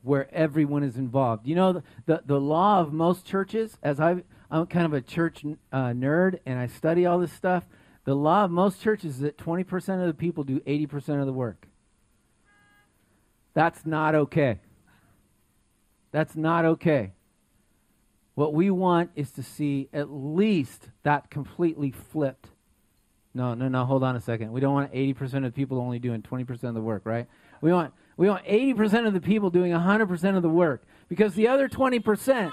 where 0.03 0.33
everyone 0.33 0.83
is 0.83 0.95
involved. 0.95 1.47
You 1.47 1.55
know, 1.55 1.73
the, 1.73 1.83
the, 2.05 2.23
the 2.25 2.39
law 2.39 2.79
of 2.79 2.93
most 2.93 3.25
churches, 3.25 3.77
as 3.83 3.99
i 3.99 4.23
am 4.51 4.67
kind 4.67 4.85
of 4.85 4.93
a 4.93 5.01
church 5.01 5.43
uh, 5.71 5.87
nerd 5.87 6.39
and 6.45 6.59
I 6.59 6.67
study 6.67 7.05
all 7.05 7.19
this 7.19 7.33
stuff, 7.33 7.65
the 8.11 8.15
law 8.17 8.43
of 8.43 8.51
most 8.51 8.81
churches 8.81 9.15
is 9.15 9.19
that 9.21 9.37
20% 9.37 10.01
of 10.01 10.07
the 10.07 10.13
people 10.13 10.43
do 10.43 10.59
80% 10.59 11.21
of 11.21 11.25
the 11.25 11.31
work. 11.31 11.65
That's 13.53 13.85
not 13.85 14.15
okay. 14.15 14.59
That's 16.11 16.35
not 16.35 16.65
okay. 16.65 17.13
What 18.35 18.53
we 18.53 18.69
want 18.69 19.11
is 19.15 19.31
to 19.31 19.43
see 19.43 19.87
at 19.93 20.11
least 20.11 20.89
that 21.03 21.29
completely 21.29 21.91
flipped. 21.91 22.49
No, 23.33 23.53
no, 23.53 23.69
no, 23.69 23.85
hold 23.85 24.03
on 24.03 24.17
a 24.17 24.21
second. 24.21 24.51
We 24.51 24.59
don't 24.59 24.73
want 24.73 24.91
80% 24.91 25.35
of 25.35 25.43
the 25.43 25.51
people 25.51 25.79
only 25.79 25.97
doing 25.97 26.21
20% 26.21 26.63
of 26.63 26.73
the 26.73 26.81
work, 26.81 27.03
right? 27.05 27.27
We 27.61 27.71
want 27.71 27.93
we 28.17 28.27
want 28.27 28.43
80% 28.43 29.07
of 29.07 29.13
the 29.13 29.21
people 29.21 29.49
doing 29.49 29.71
100% 29.71 30.35
of 30.35 30.41
the 30.43 30.49
work 30.49 30.83
because 31.07 31.33
the 31.33 31.47
other 31.47 31.69
20% 31.69 32.51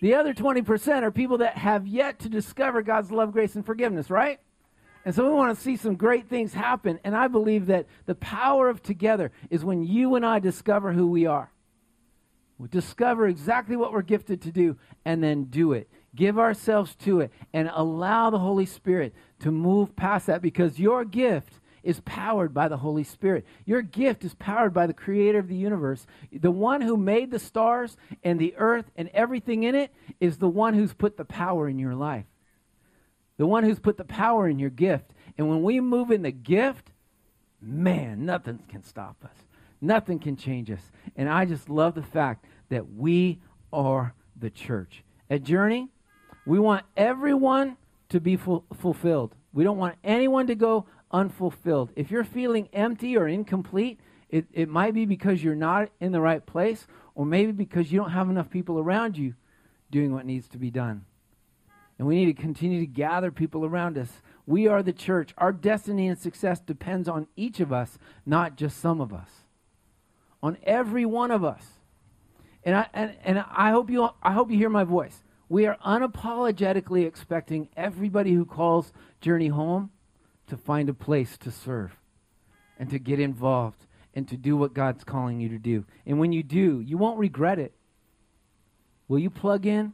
the 0.00 0.14
other 0.14 0.32
20% 0.32 1.02
are 1.02 1.10
people 1.10 1.38
that 1.38 1.58
have 1.58 1.86
yet 1.86 2.18
to 2.20 2.28
discover 2.28 2.82
God's 2.82 3.10
love, 3.10 3.32
grace, 3.32 3.54
and 3.54 3.64
forgiveness, 3.64 4.10
right? 4.10 4.40
And 5.04 5.14
so 5.14 5.24
we 5.24 5.34
want 5.34 5.56
to 5.56 5.62
see 5.62 5.76
some 5.76 5.94
great 5.94 6.28
things 6.28 6.52
happen. 6.52 6.98
And 7.04 7.16
I 7.16 7.28
believe 7.28 7.66
that 7.66 7.86
the 8.06 8.14
power 8.14 8.68
of 8.68 8.82
together 8.82 9.30
is 9.48 9.64
when 9.64 9.82
you 9.82 10.14
and 10.14 10.24
I 10.24 10.38
discover 10.38 10.92
who 10.92 11.06
we 11.06 11.26
are. 11.26 11.50
We 12.58 12.68
discover 12.68 13.26
exactly 13.26 13.76
what 13.76 13.92
we're 13.92 14.02
gifted 14.02 14.42
to 14.42 14.52
do 14.52 14.76
and 15.04 15.22
then 15.22 15.44
do 15.44 15.72
it. 15.72 15.88
Give 16.14 16.38
ourselves 16.38 16.94
to 16.96 17.20
it 17.20 17.30
and 17.54 17.70
allow 17.72 18.28
the 18.30 18.38
Holy 18.38 18.66
Spirit 18.66 19.14
to 19.40 19.50
move 19.50 19.96
past 19.96 20.26
that 20.26 20.42
because 20.42 20.78
your 20.78 21.04
gift 21.04 21.59
is 21.82 22.00
powered 22.00 22.52
by 22.52 22.68
the 22.68 22.76
Holy 22.76 23.04
Spirit. 23.04 23.46
Your 23.64 23.82
gift 23.82 24.24
is 24.24 24.34
powered 24.34 24.74
by 24.74 24.86
the 24.86 24.94
creator 24.94 25.38
of 25.38 25.48
the 25.48 25.56
universe. 25.56 26.06
The 26.32 26.50
one 26.50 26.80
who 26.80 26.96
made 26.96 27.30
the 27.30 27.38
stars 27.38 27.96
and 28.22 28.38
the 28.38 28.54
earth 28.56 28.90
and 28.96 29.08
everything 29.14 29.62
in 29.62 29.74
it 29.74 29.92
is 30.20 30.38
the 30.38 30.48
one 30.48 30.74
who's 30.74 30.92
put 30.92 31.16
the 31.16 31.24
power 31.24 31.68
in 31.68 31.78
your 31.78 31.94
life. 31.94 32.26
The 33.36 33.46
one 33.46 33.64
who's 33.64 33.80
put 33.80 33.96
the 33.96 34.04
power 34.04 34.48
in 34.48 34.58
your 34.58 34.70
gift. 34.70 35.12
And 35.38 35.48
when 35.48 35.62
we 35.62 35.80
move 35.80 36.10
in 36.10 36.22
the 36.22 36.30
gift, 36.30 36.90
man, 37.60 38.26
nothing 38.26 38.58
can 38.68 38.84
stop 38.84 39.16
us. 39.24 39.36
Nothing 39.80 40.18
can 40.18 40.36
change 40.36 40.70
us. 40.70 40.82
And 41.16 41.28
I 41.28 41.46
just 41.46 41.70
love 41.70 41.94
the 41.94 42.02
fact 42.02 42.44
that 42.68 42.92
we 42.92 43.40
are 43.72 44.14
the 44.38 44.50
church. 44.50 45.02
At 45.30 45.42
Journey, 45.42 45.88
we 46.44 46.58
want 46.58 46.84
everyone 46.96 47.76
to 48.10 48.20
be 48.20 48.36
ful- 48.36 48.64
fulfilled. 48.78 49.34
We 49.52 49.64
don't 49.64 49.78
want 49.78 49.96
anyone 50.04 50.46
to 50.48 50.54
go 50.54 50.86
unfulfilled. 51.10 51.90
If 51.96 52.10
you're 52.10 52.24
feeling 52.24 52.68
empty 52.72 53.16
or 53.16 53.26
incomplete, 53.26 54.00
it, 54.28 54.46
it 54.52 54.68
might 54.68 54.94
be 54.94 55.06
because 55.06 55.42
you're 55.42 55.54
not 55.54 55.90
in 56.00 56.12
the 56.12 56.20
right 56.20 56.44
place, 56.44 56.86
or 57.14 57.26
maybe 57.26 57.52
because 57.52 57.90
you 57.90 57.98
don't 57.98 58.10
have 58.10 58.30
enough 58.30 58.50
people 58.50 58.78
around 58.78 59.18
you 59.18 59.34
doing 59.90 60.12
what 60.12 60.26
needs 60.26 60.48
to 60.48 60.58
be 60.58 60.70
done. 60.70 61.04
And 61.98 62.06
we 62.06 62.16
need 62.16 62.34
to 62.34 62.42
continue 62.42 62.80
to 62.80 62.86
gather 62.86 63.30
people 63.30 63.66
around 63.66 63.98
us. 63.98 64.22
We 64.46 64.66
are 64.68 64.82
the 64.82 64.92
church. 64.92 65.34
Our 65.36 65.52
destiny 65.52 66.08
and 66.08 66.18
success 66.18 66.60
depends 66.60 67.08
on 67.08 67.26
each 67.36 67.60
of 67.60 67.72
us, 67.72 67.98
not 68.24 68.56
just 68.56 68.78
some 68.78 69.00
of 69.00 69.12
us. 69.12 69.28
On 70.42 70.56
every 70.62 71.04
one 71.04 71.30
of 71.30 71.44
us. 71.44 71.62
And 72.64 72.74
I, 72.76 72.86
and, 72.94 73.14
and 73.22 73.44
I, 73.50 73.70
hope 73.70 73.90
you, 73.90 74.08
I 74.22 74.32
hope 74.32 74.50
you 74.50 74.56
hear 74.56 74.70
my 74.70 74.84
voice. 74.84 75.22
We 75.48 75.66
are 75.66 75.76
unapologetically 75.84 77.04
expecting 77.06 77.68
everybody 77.76 78.32
who 78.32 78.46
calls 78.46 78.92
Journey 79.20 79.48
home 79.48 79.90
to 80.50 80.56
find 80.56 80.88
a 80.88 80.94
place 80.94 81.36
to 81.38 81.50
serve 81.50 81.96
and 82.78 82.90
to 82.90 82.98
get 82.98 83.18
involved 83.18 83.86
and 84.14 84.28
to 84.28 84.36
do 84.36 84.56
what 84.56 84.74
God's 84.74 85.04
calling 85.04 85.40
you 85.40 85.48
to 85.50 85.58
do. 85.58 85.84
And 86.06 86.18
when 86.18 86.32
you 86.32 86.42
do, 86.42 86.80
you 86.80 86.98
won't 86.98 87.18
regret 87.18 87.58
it. 87.58 87.72
Will 89.08 89.18
you 89.18 89.30
plug 89.30 89.66
in? 89.66 89.92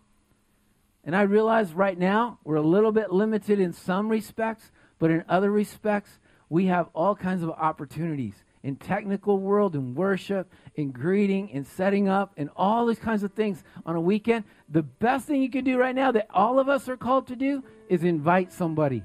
And 1.05 1.15
I 1.15 1.23
realize 1.23 1.73
right 1.73 1.99
now 1.99 2.39
we're 2.45 2.57
a 2.57 2.63
little 2.63 2.93
bit 2.93 3.13
limited 3.13 3.61
in 3.61 3.73
some 3.73 4.09
respects, 4.09 4.71
but 4.99 5.11
in 5.11 5.25
other 5.29 5.51
respects, 5.51 6.19
we 6.49 6.67
have 6.67 6.89
all 6.95 7.15
kinds 7.15 7.43
of 7.43 7.51
opportunities 7.51 8.35
in 8.63 8.77
technical 8.77 9.39
world, 9.39 9.77
in 9.77 9.95
worship, 9.95 10.53
in 10.75 10.91
greeting, 10.91 11.49
in 11.51 11.65
setting 11.65 12.09
up, 12.09 12.33
and 12.37 12.51
all 12.57 12.87
these 12.87 12.99
kinds 12.99 13.23
of 13.23 13.33
things 13.33 13.63
on 13.85 13.95
a 13.95 14.01
weekend. 14.01 14.45
The 14.69 14.83
best 14.83 15.27
thing 15.27 15.41
you 15.41 15.51
can 15.51 15.65
do 15.65 15.79
right 15.79 15.95
now 15.95 16.11
that 16.13 16.27
all 16.31 16.59
of 16.59 16.69
us 16.69 16.89
are 16.89 16.97
called 16.97 17.29
to 17.29 17.37
do 17.37 17.63
is 17.89 18.03
invite 18.03 18.53
somebody 18.53 19.05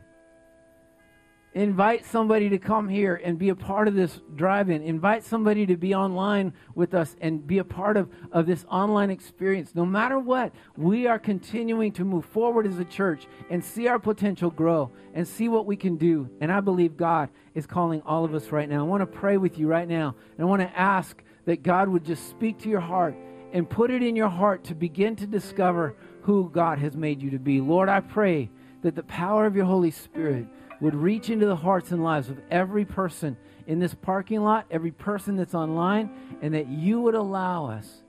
Invite 1.53 2.05
somebody 2.05 2.47
to 2.47 2.57
come 2.57 2.87
here 2.87 3.19
and 3.21 3.37
be 3.37 3.49
a 3.49 3.55
part 3.55 3.89
of 3.89 3.93
this 3.93 4.21
drive 4.37 4.69
in. 4.69 4.81
Invite 4.83 5.25
somebody 5.25 5.65
to 5.65 5.75
be 5.75 5.93
online 5.93 6.53
with 6.75 6.93
us 6.93 7.17
and 7.19 7.45
be 7.45 7.57
a 7.57 7.63
part 7.65 7.97
of, 7.97 8.09
of 8.31 8.45
this 8.47 8.63
online 8.69 9.09
experience. 9.09 9.75
No 9.75 9.85
matter 9.85 10.17
what, 10.17 10.53
we 10.77 11.07
are 11.07 11.19
continuing 11.19 11.91
to 11.93 12.05
move 12.05 12.23
forward 12.23 12.65
as 12.65 12.79
a 12.79 12.85
church 12.85 13.27
and 13.49 13.61
see 13.61 13.89
our 13.89 13.99
potential 13.99 14.49
grow 14.49 14.91
and 15.13 15.27
see 15.27 15.49
what 15.49 15.65
we 15.65 15.75
can 15.75 15.97
do. 15.97 16.29
And 16.39 16.53
I 16.53 16.61
believe 16.61 16.95
God 16.95 17.27
is 17.53 17.65
calling 17.65 18.01
all 18.05 18.23
of 18.23 18.33
us 18.33 18.47
right 18.53 18.69
now. 18.69 18.79
I 18.79 18.87
want 18.87 19.01
to 19.01 19.05
pray 19.05 19.35
with 19.35 19.59
you 19.59 19.67
right 19.67 19.89
now. 19.89 20.15
And 20.37 20.45
I 20.45 20.49
want 20.49 20.61
to 20.61 20.79
ask 20.79 21.21
that 21.43 21.63
God 21.63 21.89
would 21.89 22.05
just 22.05 22.29
speak 22.29 22.59
to 22.59 22.69
your 22.69 22.79
heart 22.79 23.13
and 23.51 23.69
put 23.69 23.91
it 23.91 24.01
in 24.01 24.15
your 24.15 24.29
heart 24.29 24.63
to 24.65 24.73
begin 24.73 25.17
to 25.17 25.27
discover 25.27 25.97
who 26.21 26.49
God 26.49 26.79
has 26.79 26.95
made 26.95 27.21
you 27.21 27.29
to 27.31 27.39
be. 27.39 27.59
Lord, 27.59 27.89
I 27.89 27.99
pray 27.99 28.49
that 28.83 28.95
the 28.95 29.03
power 29.03 29.45
of 29.45 29.55
your 29.55 29.65
Holy 29.65 29.91
Spirit 29.91 30.47
would 30.81 30.95
reach 30.95 31.29
into 31.29 31.45
the 31.45 31.55
hearts 31.55 31.91
and 31.91 32.03
lives 32.03 32.29
of 32.29 32.41
every 32.49 32.83
person 32.83 33.37
in 33.67 33.79
this 33.79 33.93
parking 33.93 34.41
lot, 34.41 34.65
every 34.69 34.91
person 34.91 35.37
that's 35.37 35.55
online, 35.55 36.09
and 36.41 36.53
that 36.53 36.67
you 36.67 36.99
would 36.99 37.15
allow 37.15 37.67
us 37.67 38.01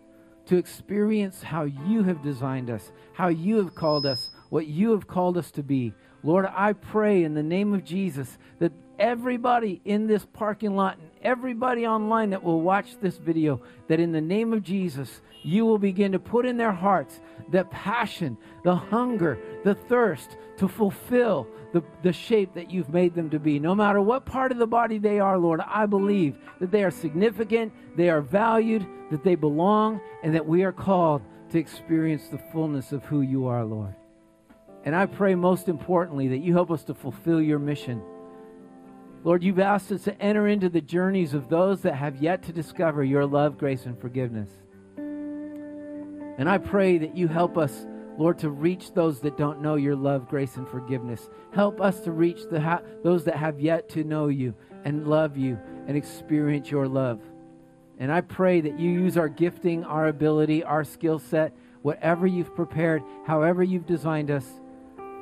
to 0.46 0.56
experience 0.56 1.42
how 1.42 1.64
you 1.64 2.02
have 2.02 2.22
designed 2.22 2.70
us, 2.70 2.90
how 3.12 3.28
you 3.28 3.58
have 3.58 3.74
called 3.74 4.06
us, 4.06 4.30
what 4.48 4.66
you 4.66 4.90
have 4.90 5.06
called 5.06 5.36
us 5.36 5.50
to 5.52 5.62
be. 5.62 5.94
Lord, 6.24 6.46
I 6.46 6.72
pray 6.72 7.24
in 7.24 7.34
the 7.34 7.42
name 7.42 7.74
of 7.74 7.84
Jesus 7.84 8.38
that 8.58 8.72
everybody 8.98 9.80
in 9.84 10.06
this 10.06 10.24
parking 10.32 10.76
lot 10.76 10.98
and 10.98 11.10
everybody 11.22 11.86
online 11.86 12.30
that 12.30 12.42
will 12.42 12.60
watch 12.60 12.96
this 13.00 13.18
video, 13.18 13.60
that 13.88 14.00
in 14.00 14.12
the 14.12 14.20
name 14.20 14.52
of 14.52 14.62
Jesus, 14.62 15.20
you 15.42 15.64
will 15.66 15.78
begin 15.78 16.12
to 16.12 16.18
put 16.18 16.46
in 16.46 16.56
their 16.56 16.72
hearts 16.72 17.20
the 17.50 17.64
passion, 17.64 18.36
the 18.64 18.76
hunger, 18.76 19.38
the 19.64 19.74
thirst 19.74 20.36
to 20.58 20.68
fulfill 20.68 21.46
the, 21.72 21.82
the 22.02 22.12
shape 22.12 22.54
that 22.54 22.70
you've 22.70 22.90
made 22.90 23.14
them 23.14 23.30
to 23.30 23.38
be. 23.38 23.58
No 23.58 23.74
matter 23.74 24.00
what 24.00 24.26
part 24.26 24.52
of 24.52 24.58
the 24.58 24.66
body 24.66 24.98
they 24.98 25.20
are, 25.20 25.38
Lord, 25.38 25.60
I 25.60 25.86
believe 25.86 26.36
that 26.60 26.70
they 26.70 26.84
are 26.84 26.90
significant, 26.90 27.72
they 27.96 28.10
are 28.10 28.20
valued, 28.20 28.86
that 29.10 29.24
they 29.24 29.34
belong, 29.34 30.00
and 30.22 30.34
that 30.34 30.46
we 30.46 30.64
are 30.64 30.72
called 30.72 31.22
to 31.50 31.58
experience 31.58 32.28
the 32.28 32.38
fullness 32.38 32.92
of 32.92 33.04
who 33.04 33.22
you 33.22 33.46
are, 33.46 33.64
Lord. 33.64 33.94
And 34.84 34.96
I 34.96 35.06
pray 35.06 35.34
most 35.34 35.68
importantly 35.68 36.28
that 36.28 36.38
you 36.38 36.52
help 36.52 36.70
us 36.70 36.84
to 36.84 36.94
fulfill 36.94 37.40
your 37.40 37.58
mission. 37.58 38.02
Lord, 39.24 39.44
you've 39.44 39.60
asked 39.60 39.92
us 39.92 40.02
to 40.04 40.20
enter 40.20 40.48
into 40.48 40.68
the 40.68 40.80
journeys 40.80 41.32
of 41.32 41.48
those 41.48 41.82
that 41.82 41.94
have 41.94 42.20
yet 42.20 42.42
to 42.44 42.52
discover 42.52 43.04
your 43.04 43.24
love, 43.24 43.56
grace, 43.56 43.86
and 43.86 43.98
forgiveness. 44.00 44.50
And 46.38 46.48
I 46.48 46.58
pray 46.58 46.98
that 46.98 47.16
you 47.16 47.28
help 47.28 47.56
us, 47.56 47.86
Lord, 48.18 48.38
to 48.40 48.50
reach 48.50 48.92
those 48.92 49.20
that 49.20 49.38
don't 49.38 49.62
know 49.62 49.76
your 49.76 49.96
love, 49.96 50.28
grace, 50.28 50.56
and 50.56 50.68
forgiveness. 50.68 51.30
Help 51.52 51.80
us 51.80 52.00
to 52.00 52.12
reach 52.12 52.42
the 52.50 52.60
ha- 52.60 52.82
those 53.02 53.24
that 53.24 53.36
have 53.36 53.58
yet 53.58 53.88
to 53.90 54.04
know 54.04 54.28
you 54.28 54.54
and 54.84 55.08
love 55.08 55.36
you 55.36 55.58
and 55.86 55.96
experience 55.96 56.70
your 56.70 56.86
love. 56.86 57.20
And 57.98 58.12
I 58.12 58.20
pray 58.20 58.60
that 58.60 58.78
you 58.78 58.90
use 58.90 59.16
our 59.16 59.28
gifting, 59.28 59.84
our 59.84 60.08
ability, 60.08 60.62
our 60.64 60.84
skill 60.84 61.18
set, 61.18 61.56
whatever 61.82 62.26
you've 62.26 62.54
prepared, 62.54 63.02
however 63.26 63.62
you've 63.62 63.86
designed 63.86 64.30
us. 64.30 64.46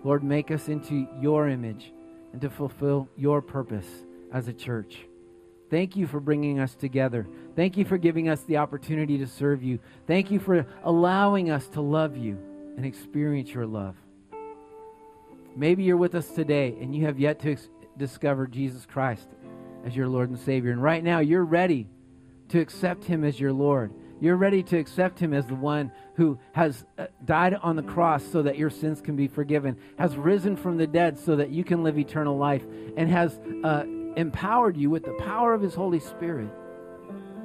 Lord, 0.02 0.24
make 0.24 0.50
us 0.50 0.68
into 0.68 1.06
your 1.20 1.48
image 1.48 1.92
and 2.32 2.40
to 2.40 2.50
fulfill 2.50 3.08
your 3.16 3.42
purpose 3.42 3.86
as 4.32 4.48
a 4.48 4.52
church. 4.52 5.06
Thank 5.68 5.94
you 5.94 6.06
for 6.06 6.18
bringing 6.18 6.58
us 6.58 6.74
together. 6.74 7.28
Thank 7.54 7.76
you 7.76 7.84
for 7.84 7.98
giving 7.98 8.28
us 8.28 8.42
the 8.42 8.56
opportunity 8.56 9.18
to 9.18 9.26
serve 9.26 9.62
you. 9.62 9.78
Thank 10.06 10.30
you 10.30 10.40
for 10.40 10.66
allowing 10.82 11.50
us 11.50 11.68
to 11.68 11.80
love 11.80 12.16
you 12.16 12.38
and 12.80 12.86
experience 12.86 13.52
your 13.52 13.66
love. 13.66 13.94
Maybe 15.54 15.82
you're 15.82 15.98
with 15.98 16.14
us 16.14 16.30
today 16.30 16.78
and 16.80 16.94
you 16.94 17.04
have 17.04 17.18
yet 17.18 17.38
to 17.40 17.52
ex- 17.52 17.68
discover 17.98 18.46
Jesus 18.46 18.86
Christ 18.86 19.28
as 19.84 19.94
your 19.94 20.08
Lord 20.08 20.30
and 20.30 20.38
Savior. 20.38 20.72
And 20.72 20.82
right 20.82 21.04
now, 21.04 21.18
you're 21.18 21.44
ready 21.44 21.90
to 22.48 22.58
accept 22.58 23.04
Him 23.04 23.22
as 23.22 23.38
your 23.38 23.52
Lord. 23.52 23.92
You're 24.18 24.38
ready 24.38 24.62
to 24.62 24.78
accept 24.78 25.18
Him 25.18 25.34
as 25.34 25.44
the 25.44 25.54
one 25.54 25.92
who 26.14 26.38
has 26.52 26.86
uh, 26.96 27.08
died 27.26 27.52
on 27.52 27.76
the 27.76 27.82
cross 27.82 28.24
so 28.24 28.40
that 28.44 28.56
your 28.56 28.70
sins 28.70 29.02
can 29.02 29.14
be 29.14 29.28
forgiven, 29.28 29.76
has 29.98 30.16
risen 30.16 30.56
from 30.56 30.78
the 30.78 30.86
dead 30.86 31.18
so 31.18 31.36
that 31.36 31.50
you 31.50 31.64
can 31.64 31.82
live 31.82 31.98
eternal 31.98 32.38
life, 32.38 32.64
and 32.96 33.10
has. 33.10 33.38
Uh, 33.62 33.84
empowered 34.16 34.76
you 34.76 34.90
with 34.90 35.04
the 35.04 35.12
power 35.20 35.54
of 35.54 35.62
His 35.62 35.72
Holy 35.72 36.00
Spirit 36.00 36.50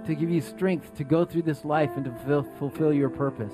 to 0.07 0.15
give 0.15 0.31
you 0.31 0.41
strength 0.41 0.95
to 0.95 1.03
go 1.03 1.23
through 1.23 1.43
this 1.43 1.63
life 1.63 1.91
and 1.95 2.05
to 2.05 2.11
fulfill, 2.11 2.43
fulfill 2.57 2.91
your 2.91 3.09
purpose. 3.09 3.53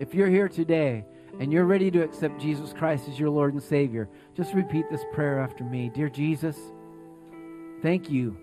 If 0.00 0.14
you're 0.14 0.28
here 0.28 0.48
today 0.48 1.04
and 1.40 1.52
you're 1.52 1.64
ready 1.64 1.90
to 1.90 2.02
accept 2.02 2.40
Jesus 2.40 2.72
Christ 2.72 3.08
as 3.08 3.18
your 3.18 3.30
Lord 3.30 3.54
and 3.54 3.62
Savior, 3.62 4.08
just 4.36 4.54
repeat 4.54 4.88
this 4.88 5.04
prayer 5.12 5.40
after 5.40 5.64
me. 5.64 5.90
Dear 5.92 6.08
Jesus, 6.08 6.56
thank 7.82 8.08
you 8.08 8.36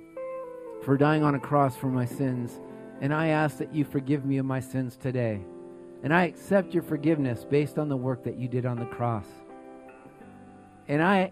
for 0.83 0.97
dying 0.97 1.23
on 1.23 1.35
a 1.35 1.39
cross 1.39 1.77
for 1.77 1.87
my 1.87 2.05
sins, 2.05 2.59
and 2.99 3.13
I 3.13 3.27
ask 3.27 3.57
that 3.59 3.73
you 3.73 3.85
forgive 3.85 4.25
me 4.25 4.37
of 4.37 4.45
my 4.45 4.59
sins 4.59 4.97
today. 4.97 5.39
And 6.03 6.13
I 6.13 6.25
accept 6.25 6.73
your 6.73 6.83
forgiveness 6.83 7.45
based 7.49 7.79
on 7.79 7.87
the 7.87 7.95
work 7.95 8.25
that 8.25 8.37
you 8.37 8.49
did 8.49 8.65
on 8.65 8.77
the 8.77 8.85
cross. 8.85 9.25
And 10.89 11.01
I 11.01 11.31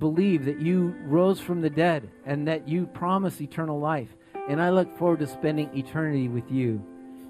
believe 0.00 0.46
that 0.46 0.60
you 0.60 0.96
rose 1.04 1.38
from 1.38 1.60
the 1.60 1.70
dead 1.70 2.10
and 2.26 2.48
that 2.48 2.68
you 2.68 2.86
promise 2.86 3.40
eternal 3.40 3.78
life. 3.78 4.08
And 4.48 4.60
I 4.60 4.70
look 4.70 4.98
forward 4.98 5.20
to 5.20 5.28
spending 5.28 5.70
eternity 5.76 6.28
with 6.28 6.50
you. 6.50 6.84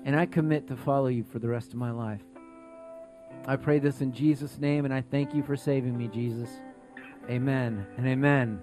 And 0.05 0.17
I 0.17 0.27
commit 0.27 0.69
to 0.69 0.77
follow 0.77 1.09
you 1.09 1.25
for 1.25 1.39
the 1.39 1.49
rest 1.49 1.69
of 1.69 1.79
my 1.79 1.91
life. 1.91 2.23
I 3.47 3.57
pray 3.57 3.79
this 3.79 4.01
in 4.01 4.13
Jesus' 4.13 4.59
name, 4.59 4.85
and 4.85 4.93
I 4.93 5.01
thank 5.01 5.35
you 5.35 5.43
for 5.43 5.57
saving 5.57 5.97
me, 5.97 6.09
Jesus. 6.09 6.51
Amen 7.31 7.87
and 7.97 8.07
amen. 8.07 8.61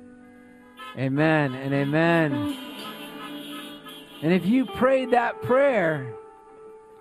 Amen 0.97 1.53
and 1.53 1.73
amen. 1.73 2.57
And 4.21 4.33
if 4.33 4.45
you 4.45 4.65
prayed 4.65 5.11
that 5.11 5.41
prayer, 5.41 6.13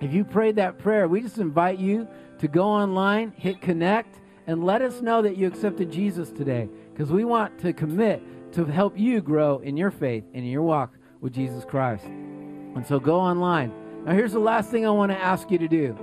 if 0.00 0.12
you 0.12 0.24
prayed 0.24 0.56
that 0.56 0.78
prayer, 0.78 1.08
we 1.08 1.20
just 1.20 1.38
invite 1.38 1.78
you 1.78 2.08
to 2.38 2.48
go 2.48 2.64
online, 2.64 3.32
hit 3.36 3.60
connect, 3.60 4.20
and 4.46 4.64
let 4.64 4.82
us 4.82 5.00
know 5.00 5.22
that 5.22 5.36
you 5.36 5.46
accepted 5.46 5.90
Jesus 5.90 6.30
today 6.30 6.68
because 6.92 7.10
we 7.10 7.24
want 7.24 7.58
to 7.60 7.72
commit 7.72 8.22
to 8.52 8.64
help 8.64 8.98
you 8.98 9.20
grow 9.20 9.58
in 9.58 9.76
your 9.76 9.90
faith 9.90 10.24
and 10.34 10.44
in 10.44 10.50
your 10.50 10.62
walk 10.62 10.92
with 11.20 11.32
Jesus 11.32 11.64
Christ. 11.64 12.04
And 12.04 12.86
so 12.86 13.00
go 13.00 13.18
online. 13.18 13.83
Now, 14.04 14.12
here's 14.12 14.32
the 14.32 14.38
last 14.38 14.70
thing 14.70 14.86
I 14.86 14.90
want 14.90 15.12
to 15.12 15.18
ask 15.18 15.50
you 15.50 15.56
to 15.56 15.66
do. 15.66 15.96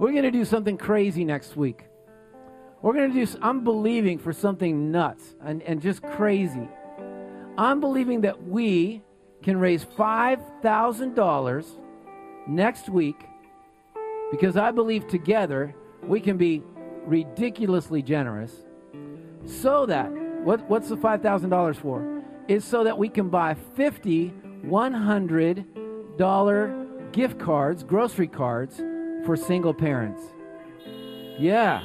We're 0.00 0.10
going 0.10 0.24
to 0.24 0.32
do 0.32 0.44
something 0.44 0.76
crazy 0.76 1.24
next 1.24 1.56
week. 1.56 1.84
We're 2.82 2.94
going 2.94 3.12
to 3.12 3.24
do, 3.24 3.38
I'm 3.40 3.62
believing 3.62 4.18
for 4.18 4.32
something 4.32 4.90
nuts 4.90 5.36
and, 5.44 5.62
and 5.62 5.80
just 5.80 6.02
crazy. 6.02 6.68
I'm 7.56 7.78
believing 7.78 8.22
that 8.22 8.48
we 8.48 9.02
can 9.42 9.60
raise 9.60 9.84
$5,000 9.84 11.66
next 12.48 12.88
week 12.88 13.20
because 14.32 14.56
I 14.56 14.72
believe 14.72 15.06
together 15.06 15.72
we 16.02 16.20
can 16.20 16.36
be 16.36 16.64
ridiculously 17.04 18.02
generous 18.02 18.64
so 19.44 19.86
that 19.86 20.10
what, 20.42 20.68
what's 20.68 20.88
the 20.88 20.96
$5,000 20.96 21.76
for? 21.76 22.24
Is 22.48 22.64
so 22.64 22.82
that 22.82 22.98
we 22.98 23.08
can 23.08 23.28
buy 23.28 23.54
50 23.54 24.34
$100 24.64 26.79
gift 27.12 27.38
cards, 27.38 27.82
grocery 27.82 28.28
cards 28.28 28.76
for 29.24 29.36
single 29.36 29.74
parents. 29.74 30.22
Yeah. 31.38 31.80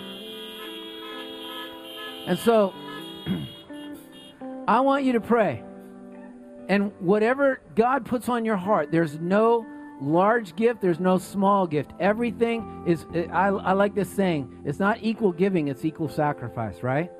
And 2.27 2.37
so 2.39 2.73
I 4.67 4.79
want 4.81 5.05
you 5.05 5.13
to 5.13 5.21
pray. 5.21 5.63
And 6.67 6.91
whatever 6.99 7.61
God 7.75 8.05
puts 8.05 8.27
on 8.27 8.43
your 8.43 8.57
heart, 8.57 8.91
there's 8.91 9.19
no 9.19 9.65
large 10.01 10.55
gift, 10.55 10.81
there's 10.81 10.99
no 10.99 11.17
small 11.17 11.67
gift. 11.67 11.91
Everything 11.99 12.83
is, 12.87 13.05
I, 13.31 13.47
I 13.47 13.73
like 13.73 13.93
this 13.93 14.09
saying, 14.09 14.63
it's 14.65 14.79
not 14.79 14.99
equal 15.01 15.31
giving, 15.31 15.67
it's 15.67 15.85
equal 15.85 16.09
sacrifice, 16.09 16.81
right? 16.83 17.11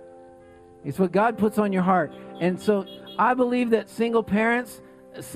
It's 0.83 0.99
what 0.99 1.11
God 1.11 1.37
puts 1.37 1.57
on 1.57 1.71
your 1.71 1.83
heart. 1.83 2.13
And 2.39 2.59
so 2.59 2.85
I 3.17 3.33
believe 3.33 3.69
that 3.71 3.89
single 3.89 4.23
parents, 4.23 4.81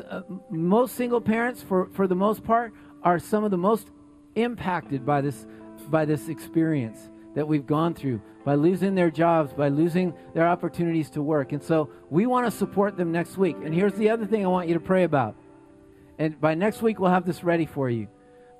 Uh, 0.09 0.21
most 0.49 0.95
single 0.95 1.21
parents, 1.21 1.61
for, 1.61 1.89
for 1.93 2.07
the 2.07 2.15
most 2.15 2.43
part, 2.43 2.73
are 3.03 3.19
some 3.19 3.43
of 3.43 3.51
the 3.51 3.57
most 3.57 3.91
impacted 4.35 5.05
by 5.05 5.21
this, 5.21 5.45
by 5.89 6.05
this 6.05 6.29
experience 6.29 7.09
that 7.35 7.47
we've 7.47 7.67
gone 7.67 7.93
through, 7.93 8.21
by 8.43 8.55
losing 8.55 8.95
their 8.95 9.11
jobs, 9.11 9.53
by 9.53 9.69
losing 9.69 10.13
their 10.33 10.47
opportunities 10.47 11.09
to 11.11 11.21
work. 11.21 11.51
And 11.51 11.63
so 11.63 11.89
we 12.09 12.25
want 12.25 12.45
to 12.45 12.51
support 12.51 12.97
them 12.97 13.11
next 13.11 13.37
week. 13.37 13.55
And 13.63 13.73
here's 13.73 13.93
the 13.93 14.09
other 14.09 14.25
thing 14.25 14.43
I 14.43 14.49
want 14.49 14.67
you 14.67 14.73
to 14.73 14.79
pray 14.79 15.03
about. 15.03 15.35
And 16.17 16.39
by 16.41 16.55
next 16.55 16.81
week, 16.81 16.99
we'll 16.99 17.11
have 17.11 17.25
this 17.25 17.43
ready 17.43 17.65
for 17.65 17.89
you. 17.89 18.07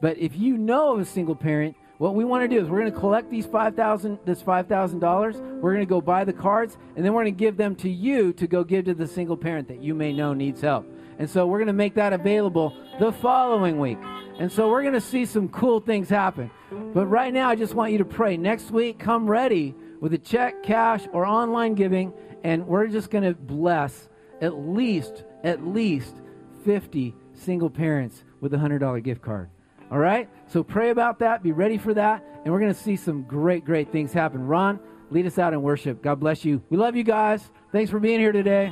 But 0.01 0.17
if 0.17 0.37
you 0.37 0.57
know 0.57 0.93
of 0.93 0.99
a 0.99 1.05
single 1.05 1.35
parent, 1.35 1.75
what 1.97 2.15
we 2.15 2.23
want 2.23 2.43
to 2.43 2.47
do 2.47 2.63
is 2.63 2.69
we're 2.69 2.79
going 2.79 2.93
to 2.93 2.97
collect 2.97 3.29
these 3.29 3.45
five 3.45 3.75
thousand 3.75 4.19
this 4.23 4.41
five 4.41 4.67
thousand 4.67 4.99
dollars. 4.99 5.35
We're 5.35 5.73
going 5.73 5.85
to 5.85 5.89
go 5.89 5.99
buy 5.99 6.23
the 6.23 6.31
cards, 6.31 6.77
and 6.95 7.03
then 7.03 7.13
we're 7.13 7.23
going 7.23 7.35
to 7.35 7.37
give 7.37 7.57
them 7.57 7.75
to 7.77 7.89
you 7.89 8.31
to 8.33 8.47
go 8.47 8.63
give 8.63 8.85
to 8.85 8.93
the 8.93 9.05
single 9.05 9.35
parent 9.35 9.67
that 9.67 9.83
you 9.83 9.93
may 9.93 10.13
know 10.13 10.33
needs 10.33 10.61
help. 10.61 10.85
And 11.19 11.29
so 11.29 11.45
we're 11.45 11.57
going 11.57 11.67
to 11.67 11.73
make 11.73 11.95
that 11.95 12.13
available 12.13 12.75
the 12.99 13.11
following 13.11 13.77
week. 13.77 13.99
And 14.39 14.49
so 14.49 14.69
we're 14.69 14.81
going 14.81 14.93
to 14.93 15.01
see 15.01 15.25
some 15.25 15.49
cool 15.49 15.81
things 15.81 16.09
happen. 16.09 16.49
But 16.71 17.07
right 17.07 17.33
now, 17.33 17.49
I 17.49 17.55
just 17.55 17.73
want 17.75 17.91
you 17.91 17.97
to 17.97 18.05
pray. 18.05 18.37
Next 18.37 18.71
week, 18.71 18.97
come 18.99 19.29
ready 19.29 19.75
with 19.99 20.13
a 20.13 20.17
check, 20.17 20.63
cash, 20.63 21.05
or 21.11 21.25
online 21.25 21.75
giving, 21.75 22.13
and 22.43 22.65
we're 22.65 22.87
just 22.87 23.09
going 23.09 23.25
to 23.25 23.33
bless 23.33 24.07
at 24.41 24.57
least, 24.57 25.25
at 25.43 25.67
least 25.67 26.15
50 26.63 27.13
single 27.33 27.69
parents 27.69 28.23
with 28.39 28.53
a 28.53 28.57
$100 28.57 29.03
gift 29.03 29.21
card. 29.21 29.49
All 29.91 29.97
right? 29.97 30.29
So 30.47 30.63
pray 30.63 30.89
about 30.89 31.19
that. 31.19 31.43
Be 31.43 31.51
ready 31.51 31.77
for 31.77 31.93
that. 31.95 32.23
And 32.45 32.53
we're 32.53 32.61
going 32.61 32.73
to 32.73 32.79
see 32.79 32.95
some 32.95 33.23
great, 33.23 33.65
great 33.65 33.91
things 33.91 34.13
happen. 34.13 34.47
Ron, 34.47 34.79
lead 35.09 35.25
us 35.25 35.37
out 35.37 35.51
in 35.51 35.61
worship. 35.61 36.01
God 36.01 36.21
bless 36.21 36.45
you. 36.45 36.61
We 36.69 36.77
love 36.77 36.95
you 36.95 37.03
guys. 37.03 37.43
Thanks 37.73 37.91
for 37.91 37.99
being 37.99 38.19
here 38.21 38.31
today. 38.31 38.71